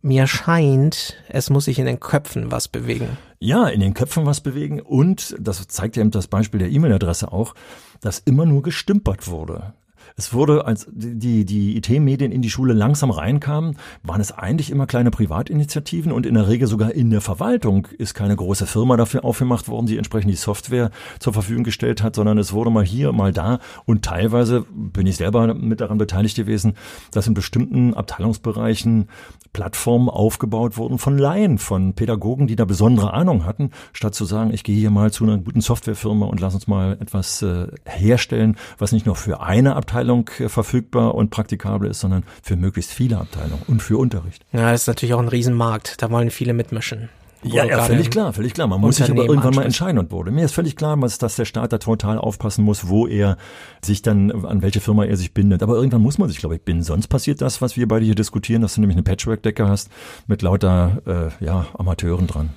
mir 0.00 0.26
scheint, 0.26 1.16
es 1.28 1.50
muss 1.50 1.64
sich 1.64 1.78
in 1.78 1.86
den 1.86 2.00
Köpfen 2.00 2.50
was 2.50 2.68
bewegen. 2.68 3.18
Ja, 3.40 3.68
in 3.68 3.80
den 3.80 3.94
Köpfen 3.94 4.26
was 4.26 4.40
bewegen 4.40 4.80
und, 4.80 5.36
das 5.38 5.66
zeigt 5.68 5.96
ja 5.96 6.02
eben 6.02 6.10
das 6.10 6.28
Beispiel 6.28 6.60
der 6.60 6.70
E-Mail-Adresse 6.70 7.32
auch, 7.32 7.54
dass 8.00 8.18
immer 8.20 8.46
nur 8.46 8.62
gestümpert 8.62 9.28
wurde. 9.28 9.74
Es 10.18 10.32
wurde, 10.32 10.66
als 10.66 10.88
die, 10.90 11.44
die 11.44 11.76
IT-Medien 11.76 12.32
in 12.32 12.42
die 12.42 12.50
Schule 12.50 12.74
langsam 12.74 13.10
reinkamen, 13.10 13.76
waren 14.02 14.20
es 14.20 14.32
eigentlich 14.32 14.72
immer 14.72 14.88
kleine 14.88 15.12
Privatinitiativen 15.12 16.10
und 16.10 16.26
in 16.26 16.34
der 16.34 16.48
Regel 16.48 16.66
sogar 16.66 16.90
in 16.92 17.10
der 17.10 17.20
Verwaltung 17.20 17.86
ist 17.98 18.14
keine 18.14 18.34
große 18.34 18.66
Firma 18.66 18.96
dafür 18.96 19.24
aufgemacht 19.24 19.68
worden, 19.68 19.86
die 19.86 19.96
entsprechend 19.96 20.32
die 20.32 20.36
Software 20.36 20.90
zur 21.20 21.32
Verfügung 21.32 21.62
gestellt 21.62 22.02
hat, 22.02 22.16
sondern 22.16 22.36
es 22.36 22.52
wurde 22.52 22.70
mal 22.70 22.84
hier, 22.84 23.12
mal 23.12 23.32
da. 23.32 23.60
Und 23.84 24.04
teilweise 24.04 24.66
bin 24.72 25.06
ich 25.06 25.14
selber 25.14 25.54
mit 25.54 25.80
daran 25.80 25.98
beteiligt 25.98 26.36
gewesen, 26.36 26.74
dass 27.12 27.28
in 27.28 27.34
bestimmten 27.34 27.94
Abteilungsbereichen 27.94 29.06
Plattformen 29.52 30.08
aufgebaut 30.08 30.76
wurden 30.76 30.98
von 30.98 31.16
Laien, 31.16 31.58
von 31.58 31.94
Pädagogen, 31.94 32.48
die 32.48 32.56
da 32.56 32.64
besondere 32.64 33.12
Ahnung 33.12 33.44
hatten, 33.44 33.70
statt 33.92 34.16
zu 34.16 34.24
sagen, 34.24 34.52
ich 34.52 34.64
gehe 34.64 34.76
hier 34.76 34.90
mal 34.90 35.12
zu 35.12 35.24
einer 35.24 35.38
guten 35.38 35.60
Softwarefirma 35.60 36.26
und 36.26 36.40
lass 36.40 36.54
uns 36.54 36.66
mal 36.66 36.98
etwas 37.00 37.40
äh, 37.42 37.68
herstellen, 37.84 38.56
was 38.78 38.90
nicht 38.92 39.06
nur 39.06 39.14
für 39.14 39.40
eine 39.40 39.76
Abteilung 39.76 40.07
Abteilung 40.08 40.30
äh, 40.38 40.48
verfügbar 40.48 41.14
und 41.14 41.30
praktikabel 41.30 41.90
ist, 41.90 42.00
sondern 42.00 42.24
für 42.42 42.56
möglichst 42.56 42.92
viele 42.92 43.18
Abteilungen 43.18 43.62
und 43.66 43.82
für 43.82 43.98
Unterricht. 43.98 44.44
Ja, 44.52 44.72
das 44.72 44.82
ist 44.82 44.86
natürlich 44.86 45.14
auch 45.14 45.20
ein 45.20 45.28
Riesenmarkt. 45.28 46.02
Da 46.02 46.10
wollen 46.10 46.30
viele 46.30 46.52
mitmischen. 46.52 47.08
Ja, 47.44 47.64
ja, 47.64 47.82
völlig 47.84 48.10
klar, 48.10 48.32
völlig 48.32 48.52
klar. 48.52 48.66
Man 48.66 48.80
muss 48.80 48.96
sich 48.96 49.08
aber 49.08 49.24
irgendwann 49.24 49.54
mal 49.54 49.64
entscheiden 49.64 49.98
und 49.98 50.10
wurde. 50.10 50.32
Mir 50.32 50.44
ist 50.44 50.54
völlig 50.54 50.74
klar, 50.74 50.96
dass 50.96 51.36
der 51.36 51.44
Staat 51.44 51.72
da 51.72 51.78
total 51.78 52.18
aufpassen 52.18 52.64
muss, 52.64 52.88
wo 52.88 53.06
er 53.06 53.36
sich 53.80 54.02
dann, 54.02 54.44
an 54.44 54.60
welche 54.60 54.80
Firma 54.80 55.04
er 55.04 55.16
sich 55.16 55.34
bindet. 55.34 55.62
Aber 55.62 55.76
irgendwann 55.76 56.02
muss 56.02 56.18
man 56.18 56.28
sich, 56.28 56.38
glaube 56.38 56.56
ich, 56.56 56.62
binden. 56.62 56.82
Sonst 56.82 57.06
passiert 57.06 57.40
das, 57.40 57.62
was 57.62 57.76
wir 57.76 57.86
beide 57.86 58.04
hier 58.04 58.16
diskutieren, 58.16 58.62
dass 58.62 58.74
du 58.74 58.80
nämlich 58.80 58.96
eine 58.96 59.04
Patchwork-Decke 59.04 59.68
hast 59.68 59.88
mit 60.26 60.42
lauter, 60.42 61.30
äh, 61.40 61.44
ja, 61.44 61.66
Amateuren 61.78 62.26
dran. 62.26 62.50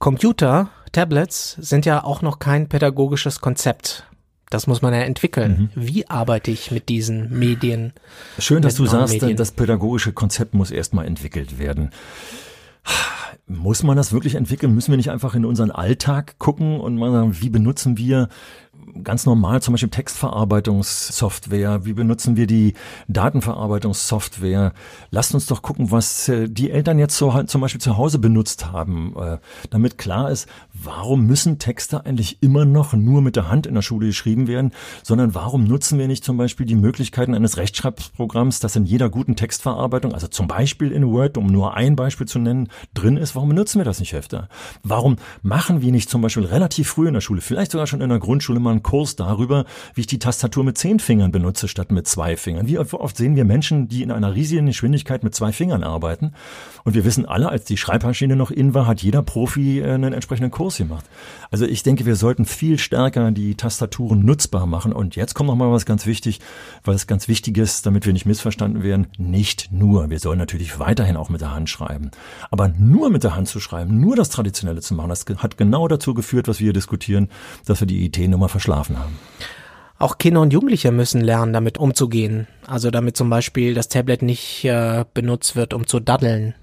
Computer, 0.00 0.70
Tablets 0.90 1.56
sind 1.60 1.86
ja 1.86 2.02
auch 2.02 2.20
noch 2.20 2.40
kein 2.40 2.68
pädagogisches 2.68 3.40
Konzept. 3.40 4.09
Das 4.50 4.66
muss 4.66 4.82
man 4.82 4.92
ja 4.92 5.00
entwickeln. 5.00 5.70
Mhm. 5.74 5.86
Wie 5.86 6.08
arbeite 6.08 6.50
ich 6.50 6.72
mit 6.72 6.88
diesen 6.88 7.38
Medien? 7.38 7.92
Schön, 8.38 8.62
dass 8.62 8.74
du 8.74 8.84
sagst, 8.84 9.14
Medien? 9.14 9.36
das 9.36 9.52
pädagogische 9.52 10.12
Konzept 10.12 10.54
muss 10.54 10.72
erstmal 10.72 11.06
entwickelt 11.06 11.58
werden. 11.58 11.90
Muss 13.46 13.82
man 13.82 13.96
das 13.96 14.12
wirklich 14.12 14.34
entwickeln? 14.34 14.74
Müssen 14.74 14.92
wir 14.92 14.96
nicht 14.96 15.10
einfach 15.10 15.34
in 15.34 15.44
unseren 15.44 15.70
Alltag 15.70 16.38
gucken 16.38 16.80
und 16.80 16.96
mal 16.96 17.12
sagen, 17.12 17.36
wie 17.40 17.48
benutzen 17.48 17.96
wir 17.96 18.28
ganz 19.02 19.26
normal 19.26 19.62
zum 19.62 19.72
Beispiel 19.72 19.90
Textverarbeitungssoftware, 19.90 21.84
wie 21.84 21.92
benutzen 21.92 22.36
wir 22.36 22.46
die 22.46 22.74
Datenverarbeitungssoftware. 23.08 24.72
Lasst 25.10 25.34
uns 25.34 25.46
doch 25.46 25.62
gucken, 25.62 25.90
was 25.90 26.28
äh, 26.28 26.48
die 26.48 26.70
Eltern 26.70 26.98
jetzt 26.98 27.16
so, 27.16 27.34
halt 27.34 27.50
zum 27.50 27.60
Beispiel 27.60 27.80
zu 27.80 27.96
Hause 27.96 28.18
benutzt 28.18 28.72
haben, 28.72 29.14
äh, 29.16 29.38
damit 29.70 29.98
klar 29.98 30.30
ist, 30.30 30.48
warum 30.72 31.26
müssen 31.26 31.58
Texte 31.58 32.04
eigentlich 32.04 32.42
immer 32.42 32.64
noch 32.64 32.92
nur 32.92 33.22
mit 33.22 33.36
der 33.36 33.48
Hand 33.48 33.66
in 33.66 33.74
der 33.74 33.82
Schule 33.82 34.06
geschrieben 34.06 34.48
werden, 34.48 34.72
sondern 35.02 35.34
warum 35.34 35.64
nutzen 35.64 35.98
wir 35.98 36.08
nicht 36.08 36.24
zum 36.24 36.36
Beispiel 36.36 36.66
die 36.66 36.76
Möglichkeiten 36.76 37.34
eines 37.34 37.56
Rechtschreibprogramms, 37.56 38.60
das 38.60 38.76
in 38.76 38.84
jeder 38.84 39.08
guten 39.08 39.36
Textverarbeitung, 39.36 40.14
also 40.14 40.28
zum 40.28 40.48
Beispiel 40.48 40.92
in 40.92 41.06
Word, 41.06 41.38
um 41.38 41.46
nur 41.46 41.74
ein 41.74 41.96
Beispiel 41.96 42.26
zu 42.26 42.38
nennen, 42.38 42.68
drin 42.94 43.16
ist, 43.16 43.34
warum 43.34 43.50
benutzen 43.50 43.78
wir 43.78 43.84
das 43.84 44.00
nicht 44.00 44.14
öfter? 44.14 44.48
Warum 44.82 45.16
machen 45.42 45.82
wir 45.82 45.92
nicht 45.92 46.10
zum 46.10 46.22
Beispiel 46.22 46.44
relativ 46.44 46.88
früh 46.88 47.08
in 47.08 47.14
der 47.14 47.20
Schule, 47.20 47.40
vielleicht 47.40 47.72
sogar 47.72 47.86
schon 47.86 48.00
in 48.00 48.08
der 48.08 48.18
Grundschule 48.18 48.60
mal 48.60 48.69
einen 48.70 48.82
Kurs 48.82 49.16
darüber, 49.16 49.64
wie 49.94 50.02
ich 50.02 50.06
die 50.06 50.18
Tastatur 50.18 50.64
mit 50.64 50.78
zehn 50.78 51.00
Fingern 51.00 51.32
benutze 51.32 51.68
statt 51.68 51.92
mit 51.92 52.06
zwei 52.06 52.36
Fingern. 52.36 52.68
Wie 52.68 52.78
oft 52.78 53.16
sehen 53.16 53.36
wir 53.36 53.44
Menschen, 53.44 53.88
die 53.88 54.02
in 54.02 54.10
einer 54.10 54.34
riesigen 54.34 54.66
Geschwindigkeit 54.66 55.22
mit 55.24 55.34
zwei 55.34 55.52
Fingern 55.52 55.84
arbeiten? 55.84 56.32
Und 56.84 56.94
wir 56.94 57.04
wissen 57.04 57.26
alle, 57.26 57.48
als 57.48 57.64
die 57.64 57.76
Schreibmaschine 57.76 58.36
noch 58.36 58.50
in 58.50 58.74
war, 58.74 58.86
hat 58.86 59.02
jeder 59.02 59.22
Profi 59.22 59.80
äh, 59.80 59.92
einen 59.92 60.12
entsprechenden 60.12 60.50
Kurs 60.50 60.78
gemacht. 60.78 61.04
Also 61.50 61.66
ich 61.66 61.82
denke, 61.82 62.06
wir 62.06 62.16
sollten 62.16 62.44
viel 62.44 62.78
stärker 62.78 63.30
die 63.30 63.54
Tastaturen 63.54 64.24
nutzbar 64.24 64.66
machen. 64.66 64.92
Und 64.92 65.16
jetzt 65.16 65.34
kommt 65.34 65.48
noch 65.48 65.56
mal 65.56 65.70
was 65.70 65.86
ganz 65.86 66.06
wichtig, 66.06 66.40
was 66.84 67.06
ganz 67.06 67.28
wichtig 67.28 67.58
ist, 67.58 67.86
damit 67.86 68.06
wir 68.06 68.12
nicht 68.12 68.26
missverstanden 68.26 68.82
werden. 68.82 69.06
Nicht 69.18 69.72
nur. 69.72 70.10
Wir 70.10 70.18
sollen 70.18 70.38
natürlich 70.38 70.78
weiterhin 70.78 71.16
auch 71.16 71.28
mit 71.28 71.40
der 71.40 71.54
Hand 71.54 71.68
schreiben. 71.68 72.10
Aber 72.50 72.68
nur 72.68 73.10
mit 73.10 73.24
der 73.24 73.36
Hand 73.36 73.48
zu 73.48 73.60
schreiben, 73.60 74.00
nur 74.00 74.16
das 74.16 74.30
Traditionelle 74.30 74.80
zu 74.80 74.94
machen, 74.94 75.08
das 75.08 75.24
hat 75.38 75.56
genau 75.56 75.88
dazu 75.88 76.14
geführt, 76.14 76.48
was 76.48 76.60
wir 76.60 76.66
hier 76.66 76.72
diskutieren, 76.72 77.28
dass 77.66 77.80
wir 77.80 77.86
die 77.86 78.04
IT-Nummer 78.06 78.48
verschlafen 78.60 78.98
haben. 78.98 79.18
Auch 79.98 80.18
Kinder 80.18 80.40
und 80.40 80.52
Jugendliche 80.52 80.92
müssen 80.92 81.20
lernen, 81.20 81.52
damit 81.52 81.78
umzugehen. 81.78 82.46
Also 82.66 82.90
damit 82.90 83.16
zum 83.16 83.28
Beispiel 83.28 83.74
das 83.74 83.88
Tablet 83.88 84.22
nicht 84.22 84.64
äh, 84.64 85.04
benutzt 85.12 85.56
wird, 85.56 85.74
um 85.74 85.86
zu 85.86 86.00
daddeln, 86.00 86.54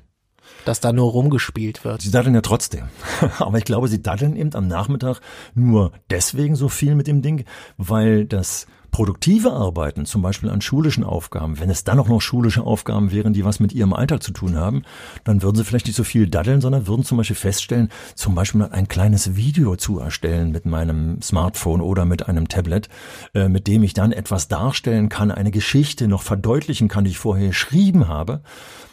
dass 0.66 0.80
da 0.80 0.92
nur 0.92 1.12
rumgespielt 1.12 1.84
wird. 1.84 2.02
Sie 2.02 2.12
daddeln 2.12 2.36
ja 2.36 2.42
trotzdem. 2.42 2.86
Aber 3.40 3.58
ich 3.58 3.64
glaube, 3.64 3.88
sie 3.88 4.02
daddeln 4.02 4.36
eben 4.36 4.54
am 4.56 4.68
Nachmittag 4.68 5.22
nur 5.54 5.92
deswegen 6.10 6.56
so 6.56 6.70
viel 6.70 6.96
mit 6.96 7.08
dem 7.08 7.22
Ding, 7.22 7.46
weil 7.78 8.26
das 8.26 8.66
produktive 8.92 9.52
Arbeiten, 9.52 10.06
zum 10.06 10.22
Beispiel 10.22 10.50
an 10.50 10.62
schulischen 10.62 11.04
Aufgaben, 11.04 11.60
wenn 11.60 11.70
es 11.70 11.84
dann 11.84 12.00
auch 12.00 12.08
noch 12.08 12.22
schulische 12.22 12.64
Aufgaben 12.64 13.12
wären, 13.12 13.34
die 13.34 13.46
was 13.46 13.60
mit 13.60 13.74
ihrem 13.74 13.94
Alltag 13.94 14.24
zu 14.24 14.32
tun 14.32 14.56
haben, 14.56 14.84
dann 15.24 15.42
würden 15.42 15.56
sie 15.56 15.64
vielleicht 15.64 15.88
nicht 15.88 15.96
so 15.96 16.04
viel 16.04 16.28
daddeln, 16.28 16.62
sondern 16.62 16.88
würden 16.88 17.04
zum 17.04 17.18
Beispiel 17.18 17.36
feststellen, 17.36 17.90
zum 18.16 18.36
Beispiel 18.36 18.64
ein 18.64 18.88
kleines 18.88 19.36
Video 19.36 19.76
zu 19.76 20.00
erstellen 20.00 20.52
mit 20.52 20.66
meinem 20.66 21.22
Smartphone 21.22 21.82
oder 21.82 22.06
mit 22.06 22.28
einem 22.28 22.48
Tablet, 22.48 22.90
äh, 23.34 23.50
mit 23.50 23.68
dem 23.68 23.84
ich 23.84 23.94
dann 23.94 24.12
etwas 24.12 24.48
darstellen 24.48 25.10
kann, 25.10 25.32
eine 25.32 25.52
Geschichte 25.52 26.08
noch 26.08 26.22
verdeutlichen 26.22 26.88
kann, 26.88 27.04
die 27.04 27.12
ich 27.12 27.20
vorher 27.20 27.48
geschrieben 27.48 28.08
habe. 28.08 28.42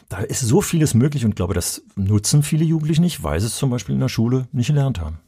Da 0.09 0.19
ist 0.19 0.41
so 0.41 0.61
vieles 0.61 0.95
möglich 0.95 1.25
und 1.25 1.35
glaube, 1.35 1.55
das 1.55 1.83
nutzen 1.97 2.43
viele 2.43 2.65
Jugendliche 2.65 3.01
nicht, 3.01 3.23
weil 3.23 3.41
sie 3.41 3.47
es 3.47 3.57
zum 3.57 3.71
Beispiel 3.71 3.95
in 3.95 4.01
der 4.01 4.09
Schule 4.09 4.47
nicht 4.53 4.69
gelernt 4.69 5.01
haben. 5.01 5.19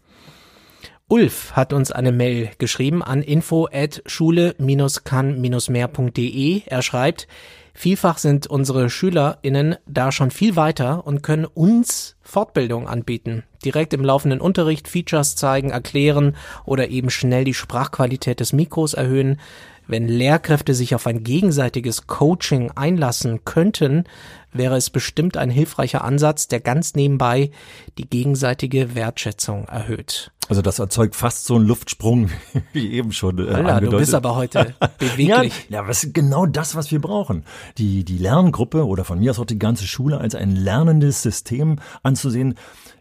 Ulf 1.08 1.52
hat 1.52 1.72
uns 1.72 1.92
eine 1.92 2.10
Mail 2.10 2.50
geschrieben 2.58 3.00
an 3.00 3.22
info 3.22 3.68
at 3.72 4.02
schule-kann-mehr.de. 4.06 6.62
Er 6.66 6.82
schreibt, 6.82 7.28
vielfach 7.74 8.18
sind 8.18 8.48
unsere 8.48 8.90
SchülerInnen 8.90 9.76
da 9.86 10.10
schon 10.10 10.32
viel 10.32 10.56
weiter 10.56 11.06
und 11.06 11.22
können 11.22 11.44
uns 11.44 12.16
Fortbildung 12.22 12.88
anbieten. 12.88 13.44
Direkt 13.64 13.94
im 13.94 14.02
laufenden 14.02 14.40
Unterricht 14.40 14.88
Features 14.88 15.36
zeigen, 15.36 15.70
erklären 15.70 16.34
oder 16.64 16.88
eben 16.88 17.10
schnell 17.10 17.44
die 17.44 17.54
Sprachqualität 17.54 18.40
des 18.40 18.52
Mikros 18.52 18.94
erhöhen. 18.94 19.38
Wenn 19.86 20.08
Lehrkräfte 20.08 20.74
sich 20.74 20.96
auf 20.96 21.06
ein 21.06 21.22
gegenseitiges 21.22 22.08
Coaching 22.08 22.72
einlassen 22.74 23.44
könnten, 23.44 24.06
wäre 24.52 24.76
es 24.76 24.90
bestimmt 24.90 25.36
ein 25.36 25.50
hilfreicher 25.50 26.02
Ansatz, 26.02 26.48
der 26.48 26.58
ganz 26.58 26.96
nebenbei 26.96 27.52
die 27.96 28.10
gegenseitige 28.10 28.96
Wertschätzung 28.96 29.68
erhöht. 29.68 30.32
Also 30.48 30.62
das 30.62 30.78
erzeugt 30.78 31.16
fast 31.16 31.44
so 31.44 31.56
einen 31.56 31.66
Luftsprung, 31.66 32.30
wie 32.72 32.92
eben 32.92 33.12
schon 33.12 33.38
äh, 33.38 33.42
Holla, 33.42 33.56
angedeutet. 33.56 33.92
Du 33.92 33.96
bist 33.98 34.14
aber 34.14 34.36
heute 34.36 34.74
beweglich. 34.98 35.66
ja, 35.68 35.82
ja, 35.82 35.88
ist 35.88 36.14
genau 36.14 36.46
das, 36.46 36.76
was 36.76 36.90
wir 36.90 37.00
brauchen. 37.00 37.44
Die, 37.78 38.04
die 38.04 38.18
Lerngruppe 38.18 38.86
oder 38.86 39.04
von 39.04 39.18
mir 39.18 39.30
aus 39.30 39.38
auch 39.38 39.44
die 39.46 39.58
ganze 39.58 39.86
Schule 39.86 40.18
als 40.18 40.34
ein 40.34 40.54
lernendes 40.54 41.22
System 41.22 41.78
anzusehen, 42.02 42.54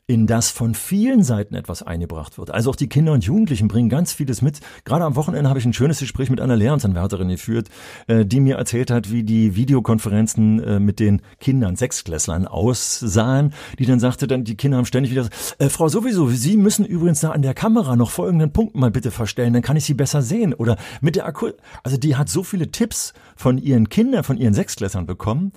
in 0.07 0.27
das 0.27 0.51
von 0.51 0.75
vielen 0.75 1.23
Seiten 1.23 1.55
etwas 1.55 1.81
eingebracht 1.81 2.37
wird. 2.37 2.51
Also 2.51 2.69
auch 2.69 2.75
die 2.75 2.89
Kinder 2.89 3.11
und 3.11 3.23
Jugendlichen 3.23 3.67
bringen 3.67 3.89
ganz 3.89 4.13
vieles 4.13 4.43
mit. 4.43 4.59
Gerade 4.83 5.03
am 5.03 5.15
Wochenende 5.15 5.49
habe 5.49 5.57
ich 5.57 5.65
ein 5.65 5.73
schönes 5.73 5.99
Gespräch 5.99 6.29
mit 6.29 6.39
einer 6.39 6.55
Lehramtsanwärterin 6.55 7.29
geführt, 7.29 7.69
äh, 8.07 8.23
die 8.23 8.39
mir 8.39 8.57
erzählt 8.57 8.91
hat, 8.91 9.11
wie 9.11 9.23
die 9.23 9.55
Videokonferenzen 9.55 10.63
äh, 10.63 10.79
mit 10.79 10.99
den 10.99 11.23
Kindern, 11.39 11.75
Sechsklässlern 11.75 12.45
aussahen, 12.45 13.53
die 13.79 13.87
dann 13.87 13.99
sagte, 13.99 14.27
dann 14.27 14.43
die 14.43 14.55
Kinder 14.55 14.77
haben 14.77 14.85
ständig 14.85 15.11
wieder, 15.11 15.27
äh, 15.57 15.69
Frau 15.69 15.87
sowieso, 15.87 16.29
Sie 16.29 16.57
müssen 16.57 16.85
übrigens 16.85 17.21
da 17.21 17.31
an 17.31 17.41
der 17.41 17.55
Kamera 17.55 17.95
noch 17.95 18.11
folgenden 18.11 18.53
Punkt 18.53 18.75
mal 18.75 18.91
bitte 18.91 19.09
verstellen, 19.09 19.53
dann 19.53 19.63
kann 19.63 19.77
ich 19.77 19.85
Sie 19.85 19.95
besser 19.95 20.21
sehen. 20.21 20.53
Oder 20.53 20.77
mit 21.01 21.15
der 21.15 21.25
Akku, 21.25 21.49
also 21.83 21.97
die 21.97 22.15
hat 22.15 22.29
so 22.29 22.43
viele 22.43 22.69
Tipps 22.69 23.13
von 23.35 23.57
ihren 23.57 23.89
Kindern, 23.89 24.23
von 24.23 24.37
ihren 24.37 24.53
Sechsklässern 24.53 25.07
bekommen, 25.07 25.51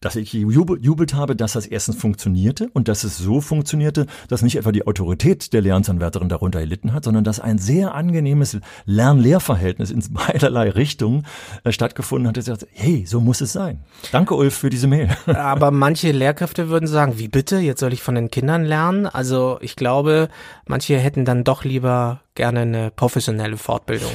dass 0.00 0.16
ich 0.16 0.32
jubelt 0.32 1.14
habe, 1.14 1.36
dass 1.36 1.52
das 1.52 1.66
erstens 1.66 1.96
funktionierte 1.96 2.68
und 2.72 2.88
dass 2.88 3.04
es 3.04 3.18
so 3.18 3.40
funktionierte, 3.40 4.06
dass 4.28 4.42
nicht 4.42 4.56
etwa 4.56 4.72
die 4.72 4.86
Autorität 4.86 5.52
der 5.52 5.60
Lehramtsanwärterin 5.60 6.28
darunter 6.28 6.60
erlitten 6.60 6.92
hat, 6.92 7.04
sondern 7.04 7.24
dass 7.24 7.40
ein 7.40 7.58
sehr 7.58 7.94
angenehmes 7.94 8.58
Lern-Lehrverhältnis 8.86 9.90
in 9.90 10.02
beiderlei 10.10 10.70
Richtungen 10.70 11.26
äh, 11.64 11.72
stattgefunden 11.72 12.28
hat. 12.28 12.42
Sagt, 12.42 12.66
hey, 12.72 13.04
so 13.06 13.20
muss 13.20 13.40
es 13.40 13.52
sein. 13.52 13.80
Danke, 14.12 14.34
Ulf, 14.34 14.54
für 14.54 14.70
diese 14.70 14.86
Mail. 14.86 15.08
Aber 15.26 15.70
manche 15.70 16.12
Lehrkräfte 16.12 16.68
würden 16.68 16.86
sagen, 16.86 17.18
wie 17.18 17.28
bitte, 17.28 17.58
jetzt 17.58 17.80
soll 17.80 17.92
ich 17.92 18.02
von 18.02 18.14
den 18.14 18.30
Kindern 18.30 18.64
lernen? 18.64 19.06
Also 19.06 19.58
ich 19.60 19.76
glaube, 19.76 20.28
manche 20.66 20.98
hätten 20.98 21.24
dann 21.24 21.44
doch 21.44 21.64
lieber 21.64 22.20
gerne 22.34 22.60
eine 22.60 22.90
professionelle 22.90 23.56
Fortbildung. 23.56 24.10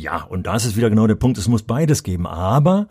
Ja, 0.00 0.22
und 0.22 0.46
da 0.46 0.56
ist 0.56 0.64
es 0.64 0.76
wieder 0.76 0.88
genau 0.88 1.06
der 1.06 1.14
Punkt, 1.14 1.36
es 1.36 1.46
muss 1.46 1.62
beides 1.62 2.02
geben. 2.02 2.26
Aber 2.26 2.88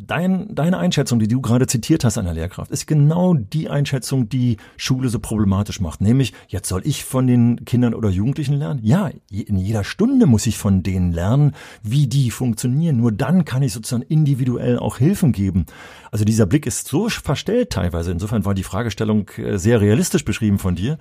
Dein, 0.00 0.54
deine 0.54 0.78
Einschätzung, 0.78 1.18
die 1.18 1.28
du 1.28 1.42
gerade 1.42 1.66
zitiert 1.66 2.02
hast 2.02 2.16
einer 2.16 2.32
Lehrkraft, 2.32 2.70
ist 2.70 2.86
genau 2.86 3.34
die 3.34 3.68
Einschätzung, 3.68 4.26
die 4.26 4.56
Schule 4.78 5.10
so 5.10 5.18
problematisch 5.18 5.80
macht. 5.80 6.00
Nämlich, 6.00 6.32
jetzt 6.48 6.68
soll 6.68 6.80
ich 6.84 7.04
von 7.04 7.26
den 7.26 7.66
Kindern 7.66 7.92
oder 7.92 8.08
Jugendlichen 8.08 8.54
lernen? 8.54 8.80
Ja, 8.82 9.10
in 9.30 9.58
jeder 9.58 9.84
Stunde 9.84 10.24
muss 10.24 10.46
ich 10.46 10.56
von 10.56 10.82
denen 10.82 11.12
lernen, 11.12 11.52
wie 11.82 12.06
die 12.06 12.30
funktionieren. 12.30 12.96
Nur 12.96 13.12
dann 13.12 13.44
kann 13.44 13.62
ich 13.62 13.74
sozusagen 13.74 14.02
individuell 14.02 14.78
auch 14.78 14.96
Hilfen 14.96 15.32
geben. 15.32 15.66
Also 16.12 16.24
dieser 16.24 16.46
Blick 16.46 16.66
ist 16.66 16.86
so 16.86 17.08
verstellt 17.08 17.70
teilweise. 17.70 18.12
Insofern 18.12 18.44
war 18.44 18.54
die 18.54 18.62
Fragestellung 18.62 19.28
äh, 19.38 19.58
sehr 19.58 19.80
realistisch 19.80 20.24
beschrieben 20.24 20.60
von 20.60 20.76
dir 20.76 20.98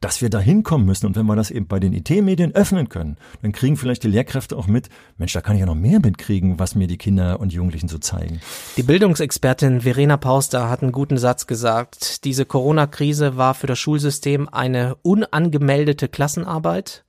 dass 0.00 0.22
wir 0.22 0.30
da 0.30 0.38
hinkommen 0.38 0.86
müssen. 0.86 1.06
Und 1.06 1.16
wenn 1.16 1.26
wir 1.26 1.36
das 1.36 1.50
eben 1.50 1.66
bei 1.66 1.80
den 1.80 1.92
IT-Medien 1.92 2.54
öffnen 2.54 2.88
können, 2.88 3.16
dann 3.42 3.52
kriegen 3.52 3.76
vielleicht 3.76 4.02
die 4.02 4.08
Lehrkräfte 4.08 4.56
auch 4.56 4.66
mit, 4.66 4.88
Mensch, 5.18 5.32
da 5.32 5.40
kann 5.40 5.56
ich 5.56 5.60
ja 5.60 5.66
noch 5.66 5.74
mehr 5.74 6.00
mitkriegen, 6.00 6.58
was 6.58 6.74
mir 6.74 6.86
die 6.86 6.98
Kinder 6.98 7.40
und 7.40 7.52
Jugendlichen 7.52 7.88
so 7.88 7.98
zeigen. 7.98 8.40
Die 8.76 8.82
Bildungsexpertin 8.82 9.82
Verena 9.82 10.16
Pauster 10.16 10.68
hat 10.68 10.82
einen 10.82 10.92
guten 10.92 11.18
Satz 11.18 11.46
gesagt. 11.46 12.24
Diese 12.24 12.44
Corona-Krise 12.44 13.36
war 13.36 13.54
für 13.54 13.66
das 13.66 13.78
Schulsystem 13.78 14.48
eine 14.48 14.96
unangemeldete 15.02 16.08
Klassenarbeit. 16.08 17.04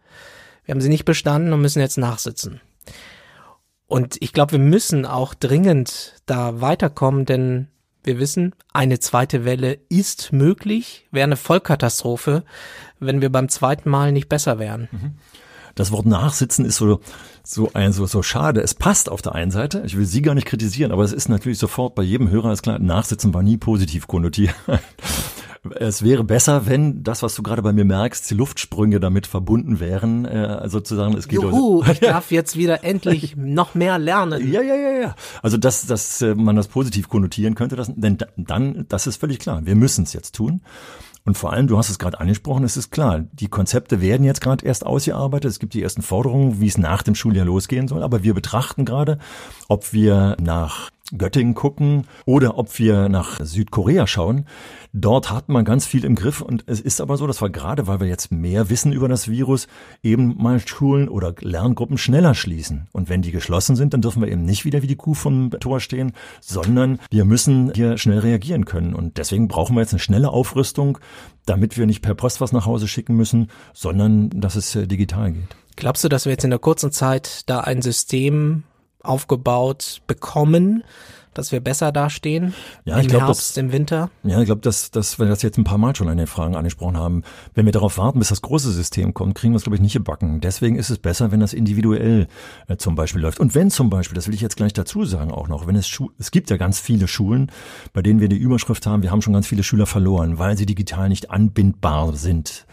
Wir 0.65 0.73
haben 0.73 0.81
sie 0.81 0.89
nicht 0.89 1.05
bestanden 1.05 1.53
und 1.53 1.61
müssen 1.61 1.79
jetzt 1.79 1.97
nachsitzen. 1.97 2.61
Und 3.87 4.17
ich 4.19 4.33
glaube, 4.33 4.53
wir 4.53 4.59
müssen 4.59 5.05
auch 5.05 5.33
dringend 5.33 6.15
da 6.25 6.61
weiterkommen, 6.61 7.25
denn 7.25 7.67
wir 8.03 8.19
wissen, 8.19 8.53
eine 8.73 8.99
zweite 8.99 9.45
Welle 9.45 9.79
ist 9.89 10.31
möglich, 10.31 11.07
wäre 11.11 11.25
eine 11.25 11.35
Vollkatastrophe, 11.35 12.43
wenn 12.99 13.21
wir 13.21 13.31
beim 13.31 13.49
zweiten 13.49 13.89
Mal 13.89 14.11
nicht 14.11 14.29
besser 14.29 14.59
wären. 14.59 14.87
Mhm. 14.91 15.15
Das 15.75 15.91
Wort 15.91 16.07
Nachsitzen 16.07 16.65
ist 16.65 16.77
so, 16.77 17.01
so 17.43 17.69
ein, 17.73 17.93
so, 17.93 18.07
so 18.07 18.23
schade. 18.23 18.61
Es 18.61 18.73
passt 18.73 19.09
auf 19.09 19.21
der 19.21 19.35
einen 19.35 19.51
Seite. 19.51 19.83
Ich 19.85 19.95
will 19.95 20.05
Sie 20.05 20.23
gar 20.23 20.33
nicht 20.33 20.47
kritisieren, 20.47 20.91
aber 20.91 21.03
es 21.03 21.13
ist 21.13 21.29
natürlich 21.29 21.59
sofort 21.59 21.93
bei 21.93 22.01
jedem 22.01 22.29
Hörer 22.29 22.51
ist 22.51 22.63
klar, 22.63 22.79
Nachsitzen 22.79 23.33
war 23.33 23.43
nie 23.43 23.57
positiv 23.57 24.07
konnotiert. 24.07 24.55
Es 25.75 26.03
wäre 26.03 26.23
besser, 26.23 26.67
wenn 26.67 27.03
das, 27.03 27.23
was 27.23 27.35
du 27.35 27.43
gerade 27.43 27.61
bei 27.61 27.73
mir 27.73 27.85
merkst, 27.85 28.29
die 28.29 28.33
Luftsprünge 28.33 28.99
damit 28.99 29.27
verbunden 29.27 29.79
wären, 29.79 30.25
äh, 30.25 30.67
sozusagen. 30.69 31.15
Es 31.15 31.27
geht 31.27 31.41
Juhu, 31.41 31.83
ich 31.89 31.99
darf 32.01 32.31
jetzt 32.31 32.55
wieder 32.55 32.83
endlich 32.83 33.35
noch 33.35 33.75
mehr 33.75 33.99
lernen. 33.99 34.51
Ja, 34.51 34.61
ja, 34.61 34.75
ja, 34.75 34.91
ja. 34.91 35.15
Also 35.41 35.57
dass, 35.57 35.85
dass 35.85 36.21
äh, 36.21 36.35
man 36.35 36.55
das 36.55 36.67
positiv 36.67 37.09
konnotieren 37.09 37.55
könnte, 37.55 37.75
das, 37.75 37.91
denn 37.95 38.17
dann, 38.35 38.85
das 38.89 39.07
ist 39.07 39.17
völlig 39.17 39.39
klar. 39.39 39.65
Wir 39.65 39.75
müssen 39.75 40.03
es 40.03 40.13
jetzt 40.13 40.35
tun. 40.35 40.61
Und 41.27 41.37
vor 41.37 41.51
allem, 41.51 41.67
du 41.67 41.77
hast 41.77 41.89
es 41.89 41.99
gerade 41.99 42.21
angesprochen, 42.21 42.63
es 42.63 42.77
ist 42.77 42.89
klar, 42.89 43.25
die 43.33 43.49
Konzepte 43.49 43.99
werden 43.99 44.23
jetzt 44.23 44.39
gerade 44.39 44.65
erst 44.65 44.85
ausgearbeitet. 44.85 45.51
Es 45.51 45.59
gibt 45.59 45.73
die 45.73 45.83
ersten 45.83 46.01
Forderungen, 46.01 46.61
wie 46.61 46.67
es 46.67 46.77
nach 46.77 47.03
dem 47.03 47.15
Schuljahr 47.15 47.45
losgehen 47.45 47.89
soll. 47.89 48.01
Aber 48.01 48.23
wir 48.23 48.33
betrachten 48.33 48.85
gerade, 48.85 49.19
ob 49.67 49.91
wir 49.91 50.37
nach 50.39 50.89
Göttingen 51.15 51.53
gucken 51.53 52.05
oder 52.25 52.57
ob 52.57 52.79
wir 52.79 53.07
nach 53.07 53.39
Südkorea 53.41 54.07
schauen. 54.07 54.45
Dort 54.93 55.31
hat 55.31 55.47
man 55.47 55.63
ganz 55.63 55.85
viel 55.85 56.03
im 56.03 56.15
Griff 56.15 56.41
und 56.41 56.63
es 56.67 56.81
ist 56.81 57.01
aber 57.01 57.17
so, 57.17 57.27
dass 57.27 57.41
wir 57.41 57.49
gerade, 57.49 57.87
weil 57.87 57.99
wir 57.99 58.07
jetzt 58.07 58.31
mehr 58.31 58.69
wissen 58.69 58.91
über 58.91 59.07
das 59.07 59.29
Virus, 59.29 59.67
eben 60.03 60.35
mal 60.41 60.59
Schulen 60.59 61.07
oder 61.07 61.33
Lerngruppen 61.39 61.97
schneller 61.97 62.33
schließen. 62.33 62.87
Und 62.91 63.09
wenn 63.09 63.21
die 63.21 63.31
geschlossen 63.31 63.75
sind, 63.75 63.93
dann 63.93 64.01
dürfen 64.01 64.21
wir 64.21 64.29
eben 64.29 64.43
nicht 64.43 64.65
wieder 64.65 64.81
wie 64.81 64.87
die 64.87 64.95
Kuh 64.95 65.13
vom 65.13 65.51
Tor 65.51 65.79
stehen, 65.79 66.13
sondern 66.41 66.99
wir 67.09 67.25
müssen 67.25 67.71
hier 67.73 67.97
schnell 67.97 68.19
reagieren 68.19 68.65
können. 68.65 68.93
Und 68.93 69.17
deswegen 69.17 69.47
brauchen 69.47 69.75
wir 69.75 69.81
jetzt 69.81 69.93
eine 69.93 69.99
schnelle 69.99 70.29
Aufrüstung, 70.29 70.97
damit 71.45 71.77
wir 71.77 71.85
nicht 71.85 72.01
per 72.01 72.15
Post 72.15 72.41
was 72.41 72.51
nach 72.51 72.65
Hause 72.65 72.87
schicken 72.87 73.15
müssen, 73.15 73.49
sondern 73.73 74.29
dass 74.31 74.55
es 74.55 74.75
äh, 74.75 74.87
digital 74.87 75.31
geht. 75.31 75.55
Glaubst 75.75 76.03
du, 76.03 76.09
dass 76.09 76.25
wir 76.25 76.31
jetzt 76.31 76.43
in 76.43 76.49
der 76.49 76.59
kurzen 76.59 76.91
Zeit 76.91 77.43
da 77.47 77.59
ein 77.59 77.81
System 77.81 78.63
aufgebaut 79.07 80.01
bekommen, 80.07 80.83
dass 81.37 81.51
wir 81.51 81.59
besser 81.59 81.91
dastehen 81.91 82.53
ja, 82.85 82.95
im 82.95 83.01
ich 83.01 83.07
glaub, 83.09 83.23
Herbst, 83.23 83.51
das, 83.51 83.57
im 83.57 83.71
Winter? 83.71 84.09
Ja, 84.23 84.39
ich 84.39 84.45
glaube, 84.45 84.61
dass, 84.61 84.91
dass 84.91 85.19
wir 85.19 85.27
das 85.27 85.41
jetzt 85.43 85.57
ein 85.57 85.63
paar 85.63 85.77
Mal 85.77 85.95
schon 85.95 86.09
an 86.09 86.17
den 86.17 86.27
Fragen 86.27 86.55
angesprochen 86.55 86.97
haben. 86.97 87.23
Wenn 87.53 87.65
wir 87.65 87.71
darauf 87.71 87.97
warten, 87.97 88.19
bis 88.19 88.29
das 88.29 88.41
große 88.41 88.71
System 88.71 89.13
kommt, 89.13 89.35
kriegen 89.35 89.53
wir 89.53 89.57
es, 89.57 89.63
glaube 89.63 89.75
ich, 89.75 89.81
nicht 89.81 89.93
gebacken. 89.93 90.41
Deswegen 90.41 90.77
ist 90.77 90.89
es 90.89 90.97
besser, 90.97 91.31
wenn 91.31 91.39
das 91.39 91.53
individuell 91.53 92.27
äh, 92.67 92.77
zum 92.77 92.95
Beispiel 92.95 93.21
läuft. 93.21 93.39
Und 93.39 93.53
wenn 93.53 93.69
zum 93.69 93.89
Beispiel, 93.89 94.15
das 94.15 94.27
will 94.27 94.33
ich 94.33 94.41
jetzt 94.41 94.57
gleich 94.57 94.73
dazu 94.73 95.05
sagen 95.05 95.31
auch 95.31 95.47
noch, 95.47 95.67
wenn 95.67 95.75
es 95.75 95.87
Schu 95.87 96.09
es 96.17 96.31
gibt 96.31 96.49
ja 96.49 96.57
ganz 96.57 96.79
viele 96.79 97.07
Schulen, 97.07 97.51
bei 97.93 98.01
denen 98.01 98.19
wir 98.19 98.29
die 98.29 98.37
Überschrift 98.37 98.87
haben, 98.87 99.03
wir 99.03 99.11
haben 99.11 99.21
schon 99.21 99.33
ganz 99.33 99.47
viele 99.47 99.63
Schüler 99.63 99.85
verloren, 99.85 100.39
weil 100.39 100.57
sie 100.57 100.65
digital 100.65 101.09
nicht 101.09 101.29
anbindbar 101.29 102.13
sind. 102.13 102.65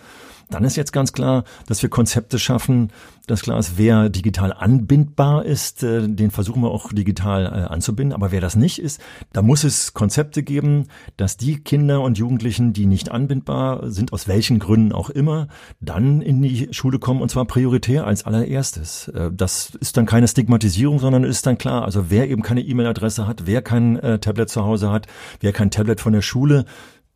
Dann 0.51 0.65
ist 0.65 0.77
jetzt 0.77 0.93
ganz 0.93 1.13
klar, 1.13 1.45
dass 1.67 1.83
wir 1.83 1.89
Konzepte 1.89 2.39
schaffen, 2.39 2.91
dass 3.27 3.43
klar 3.43 3.59
ist, 3.59 3.79
wer 3.79 4.09
digital 4.09 4.53
anbindbar 4.53 5.45
ist, 5.45 5.83
äh, 5.83 6.07
den 6.09 6.31
versuchen 6.31 6.63
wir 6.63 6.71
auch 6.71 6.93
digital 6.93 7.47
äh, 7.47 7.49
anzubinden. 7.73 8.13
Aber 8.15 8.33
wer 8.33 8.41
das 8.41 8.57
nicht 8.57 8.79
ist, 8.79 9.01
da 9.33 9.43
muss 9.43 9.65
es 9.65 9.95
Konzepte 9.95 10.43
geben, 10.43 10.89
dass 11.17 11.37
die 11.37 11.57
Kinder 11.57 12.03
und 12.03 12.19
Jugendlichen, 12.19 12.73
die 12.73 12.87
nicht 12.87 13.11
anbindbar 13.11 13.91
sind, 13.91 14.13
aus 14.13 14.29
welchen 14.29 14.59
Gründen 14.59 14.93
auch 14.93 15.11
immer, 15.11 15.49
dann 15.81 16.21
in 16.21 16.43
die 16.43 16.69
Schule 16.73 16.99
kommen 16.99 17.23
und 17.23 17.31
zwar 17.31 17.47
prioritär 17.47 18.07
als 18.07 18.25
allererstes. 18.25 19.09
Äh, 19.09 19.31
das 19.33 19.75
ist 19.81 19.97
dann 19.97 20.07
keine 20.07 20.29
Stigmatisierung, 20.29 20.99
sondern 20.99 21.25
ist 21.25 21.47
dann 21.47 21.59
klar, 21.59 21.85
also 21.85 22.11
wer 22.11 22.29
eben 22.29 22.43
keine 22.43 22.61
E-Mail-Adresse 22.61 23.27
hat, 23.27 23.47
wer 23.47 23.63
kein 23.63 24.01
Tablet 24.21 24.49
zu 24.49 24.65
Hause 24.65 24.91
hat, 24.91 25.07
wer 25.41 25.53
kein 25.53 25.71
Tablet 25.71 26.01
von 26.01 26.13
der 26.13 26.23
Schule 26.23 26.65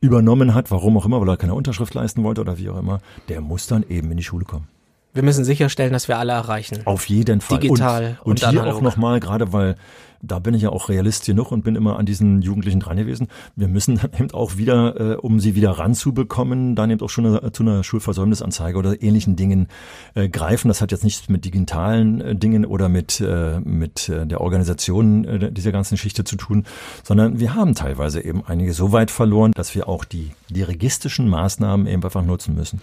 übernommen 0.01 0.55
hat, 0.55 0.71
warum 0.71 0.97
auch 0.97 1.07
immer, 1.07 1.21
weil 1.21 1.29
er 1.29 1.37
keine 1.37 1.55
Unterschrift 1.55 1.95
leisten 1.95 2.23
wollte 2.23 2.41
oder 2.41 2.59
wie 2.59 2.71
auch 2.71 2.79
immer, 2.79 3.01
der 3.29 3.41
muss 3.41 3.67
dann 3.67 3.85
eben 3.89 4.11
in 4.11 4.17
die 4.17 4.23
Schule 4.23 4.45
kommen. 4.45 4.69
Wir 5.18 5.24
müssen 5.24 5.44
sicherstellen, 5.44 5.92
dass 5.92 6.07
wir 6.07 6.16
alle 6.16 6.31
erreichen. 6.31 6.83
Auf 6.85 7.07
jeden 7.07 7.40
Fall. 7.40 7.59
Digital 7.59 8.18
und, 8.22 8.26
und, 8.26 8.44
und 8.44 8.50
hier 8.50 8.61
analog. 8.61 8.76
auch 8.76 8.81
nochmal, 8.83 9.18
gerade 9.18 9.52
weil 9.52 9.74
da 10.22 10.38
bin 10.38 10.54
ich 10.54 10.62
ja 10.62 10.70
auch 10.70 10.88
Realist 10.88 11.26
genug 11.26 11.50
und 11.50 11.64
bin 11.64 11.74
immer 11.74 11.98
an 11.98 12.07
diesen 12.07 12.40
Jugendlichen 12.40 12.78
dran 12.78 12.96
gewesen. 12.98 13.26
Wir 13.57 13.66
müssen 13.66 13.96
dann 13.96 14.12
eben 14.16 14.31
auch 14.31 14.57
wieder, 14.57 15.00
äh, 15.00 15.14
um 15.16 15.40
sie 15.40 15.57
wieder 15.57 15.72
ranzubekommen, 15.72 16.76
dann 16.76 16.90
eben 16.90 17.00
auch 17.00 17.11
schon 17.11 17.26
eine, 17.26 17.50
zu 17.50 17.64
einer 17.64 17.83
Schulversäumnisanzeige 17.83 18.78
oder 18.78 19.02
ähnlichen 19.02 19.35
Dingen 19.35 19.66
äh, 20.14 20.28
greifen. 20.28 20.68
Das 20.68 20.81
hat 20.81 20.92
jetzt 20.92 21.02
nichts 21.02 21.28
mit 21.28 21.44
digitalen 21.44 22.20
äh, 22.20 22.37
Dingen 22.37 22.64
oder 22.64 22.88
mit, 22.88 23.20
äh, 23.20 23.59
mit 23.59 24.09
äh, 24.09 24.24
der 24.24 24.40
Organisation 24.40 25.24
äh, 25.24 25.50
dieser 25.50 25.72
ganzen 25.72 25.94
Geschichte 25.94 26.22
zu 26.22 26.37
tun, 26.37 26.64
sondern 27.02 27.40
wir 27.40 27.57
haben 27.57 27.74
teilweise 27.74 28.20
eben 28.20 28.44
einige 28.46 28.72
so 28.72 28.92
weit 28.92 29.11
verloren, 29.11 29.50
dass 29.52 29.74
wir 29.74 29.88
auch 29.88 30.04
die 30.04 30.31
dirigistischen 30.48 31.28
Maßnahmen 31.28 31.88
eben 31.88 32.04
einfach 32.04 32.24
nutzen 32.24 32.54
müssen. 32.54 32.81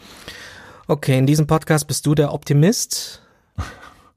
Okay, 0.88 1.18
in 1.18 1.26
diesem 1.26 1.48
Podcast 1.48 1.88
bist 1.88 2.06
du 2.06 2.14
der 2.14 2.32
Optimist. 2.32 3.24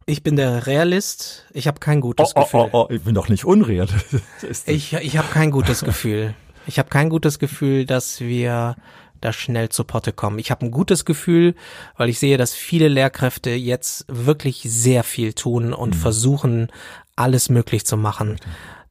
Ich 0.05 0.23
bin 0.23 0.37
der 0.37 0.67
Realist. 0.67 1.47
Ich 1.55 1.67
habe 1.67 1.81
kein 1.81 2.03
gutes 2.03 2.33
oh, 2.35 2.41
oh, 2.41 2.43
Gefühl. 2.43 2.69
Oh, 2.73 2.87
oh, 2.91 2.93
ich 2.93 3.03
bin 3.03 3.15
doch 3.15 3.31
nicht 3.31 3.47
unreal. 3.47 3.89
ich 4.67 4.93
ich 4.93 5.17
habe 5.17 5.29
kein 5.29 5.51
gutes 5.51 5.83
Gefühl. 5.83 6.35
Ich 6.67 6.79
habe 6.79 6.91
kein 6.91 7.09
gutes 7.09 7.39
Gefühl, 7.39 7.87
dass 7.87 8.21
wir 8.21 8.77
da 9.23 9.33
schnell 9.33 9.71
zur 9.71 9.87
Potte 9.87 10.13
kommen. 10.13 10.39
Ich 10.39 10.51
habe 10.51 10.67
ein 10.67 10.71
gutes 10.71 11.07
Gefühl, 11.07 11.55
weil 11.97 12.11
ich 12.11 12.19
sehe, 12.19 12.37
dass 12.37 12.53
viele 12.53 12.89
Lehrkräfte 12.89 13.49
jetzt 13.51 14.05
wirklich 14.07 14.61
sehr 14.65 15.05
viel 15.05 15.33
tun 15.33 15.73
und 15.73 15.95
mhm. 15.95 15.99
versuchen, 15.99 16.69
alles 17.17 17.49
möglich 17.49 17.87
zu 17.87 17.97
machen. 17.97 18.39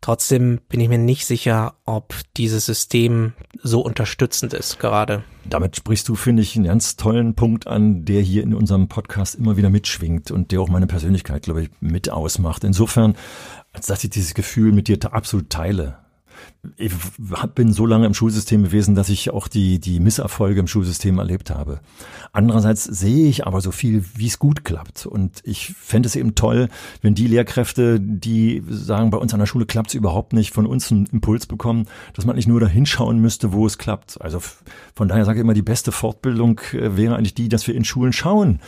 Trotzdem 0.02 0.60
bin 0.70 0.80
ich 0.80 0.90
mir 0.90 0.98
nicht 0.98 1.26
sicher, 1.26 1.76
ob 1.86 2.16
dieses 2.38 2.66
System 2.66 3.34
so 3.62 3.82
unterstützend 3.82 4.54
ist 4.54 4.80
gerade. 4.80 5.24
Damit 5.46 5.76
sprichst 5.76 6.08
du, 6.08 6.16
finde 6.16 6.44
ich, 6.44 6.56
einen 6.56 6.66
ganz 6.66 6.96
tollen 6.96 7.36
Punkt 7.36 7.68
an, 7.68 8.06
der 8.06 8.22
hier 8.22 8.44
in 8.44 8.54
unserem 8.54 8.88
Podcast 8.88 9.36
immer 9.36 9.58
wieder 9.58 9.70
mitschwingt 9.70 10.32
und 10.32 10.52
der 10.52 10.62
auch 10.62 10.70
meine 10.70 10.88
Persönlichkeit, 10.88 11.44
glaube 11.44 11.64
ich, 11.64 11.70
mit 11.80 12.10
ausmacht. 12.10 12.64
Insofern, 12.64 13.16
als 13.74 13.88
dass 13.88 14.04
ich 14.04 14.10
dieses 14.10 14.34
Gefühl 14.34 14.72
mit 14.72 14.88
dir 14.88 14.98
absolut 15.12 15.50
teile 15.50 15.98
ich 16.76 16.92
bin 17.56 17.72
so 17.72 17.86
lange 17.86 18.06
im 18.06 18.14
Schulsystem 18.14 18.64
gewesen, 18.64 18.96
dass 18.96 19.10
ich 19.10 19.30
auch 19.30 19.48
die, 19.48 19.80
die 19.80 20.00
Misserfolge 20.00 20.60
im 20.60 20.68
Schulsystem 20.68 21.18
erlebt 21.18 21.50
habe. 21.50 21.80
Andererseits 22.34 22.84
sehe 22.84 23.28
ich 23.28 23.48
aber 23.48 23.62
so 23.62 23.72
viel, 23.72 24.04
wie 24.16 24.28
es 24.28 24.40
gut 24.40 24.66
klappt. 24.66 25.06
Und 25.06 25.42
ich 25.44 25.74
fände 25.80 26.08
es 26.08 26.16
eben 26.16 26.36
toll, 26.36 26.68
wenn 27.02 27.16
die 27.16 27.28
Lehrkräfte, 27.28 28.00
die 28.00 28.64
sagen, 28.70 29.10
bei 29.10 29.18
uns 29.18 29.34
an 29.34 29.40
der 29.40 29.48
Schule 29.48 29.66
klappt 29.66 29.90
es 29.90 29.96
überhaupt 29.96 30.34
nicht, 30.34 30.54
von 30.54 30.66
uns 30.66 30.92
einen 30.92 31.06
Impuls 31.08 31.46
bekommen, 31.46 31.88
dass 32.14 32.26
man 32.26 32.36
nicht 32.36 32.48
nur 32.48 32.60
da 32.60 32.68
hinschauen 32.68 33.20
müsste, 33.20 33.54
wo 33.54 33.66
es 33.66 33.78
klappt. 33.78 34.20
Also 34.22 34.42
von 34.94 35.08
daher 35.08 35.26
sage 35.26 35.40
ich 35.40 35.44
immer, 35.44 35.54
die 35.54 35.62
beste 35.62 35.92
Fortbildung 35.92 36.60
äh, 36.74 36.98
wäre 36.98 37.16
eigentlich 37.16 37.36
die, 37.36 37.50
dass 37.50 37.68
wir 37.68 37.76
in 37.76 37.86
Schulen 37.86 38.14
schauen, 38.14 38.60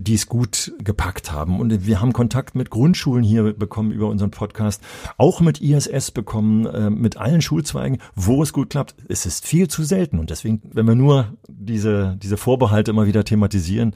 die 0.00 0.14
es 0.14 0.26
gut 0.26 0.72
gepackt 0.78 1.30
haben. 1.30 1.60
Und 1.60 1.86
wir 1.86 2.00
haben 2.00 2.12
Kontakt 2.12 2.54
mit 2.54 2.70
Grundschulen 2.70 3.22
hier 3.22 3.52
bekommen 3.52 3.92
über 3.92 4.08
unseren 4.08 4.30
Podcast, 4.30 4.82
auch 5.18 5.40
mit 5.40 5.60
ISS 5.60 6.10
bekommen, 6.10 6.66
äh, 6.66 6.90
mit 6.90 7.16
allen 7.16 7.42
Schulzweigen, 7.42 7.98
wo 8.14 8.42
es 8.42 8.52
gut 8.52 8.70
klappt. 8.70 8.94
Es 9.08 9.26
ist 9.26 9.46
viel 9.46 9.68
zu 9.68 9.84
selten. 9.84 10.18
Und 10.18 10.30
deswegen, 10.30 10.62
wenn 10.72 10.86
wir 10.86 10.94
nur 10.94 11.34
diese, 11.48 12.16
diese 12.22 12.36
Vorbehalte 12.36 12.90
immer 12.90 13.06
wieder 13.06 13.24
thematisieren, 13.24 13.94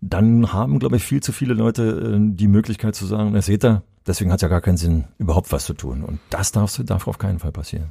dann 0.00 0.52
haben, 0.52 0.78
glaube 0.78 0.96
ich, 0.96 1.04
viel 1.04 1.22
zu 1.22 1.32
viele 1.32 1.54
Leute 1.54 2.16
äh, 2.16 2.18
die 2.20 2.48
Möglichkeit 2.48 2.94
zu 2.94 3.06
sagen, 3.06 3.30
na 3.32 3.42
seht 3.42 3.64
ihr, 3.64 3.82
deswegen 4.06 4.30
hat 4.30 4.38
es 4.38 4.42
ja 4.42 4.48
gar 4.48 4.60
keinen 4.60 4.76
Sinn, 4.76 5.04
überhaupt 5.18 5.52
was 5.52 5.64
zu 5.64 5.74
tun. 5.74 6.04
Und 6.04 6.20
das 6.30 6.52
darf, 6.52 6.80
darf 6.84 7.08
auf 7.08 7.18
keinen 7.18 7.38
Fall 7.38 7.52
passieren. 7.52 7.90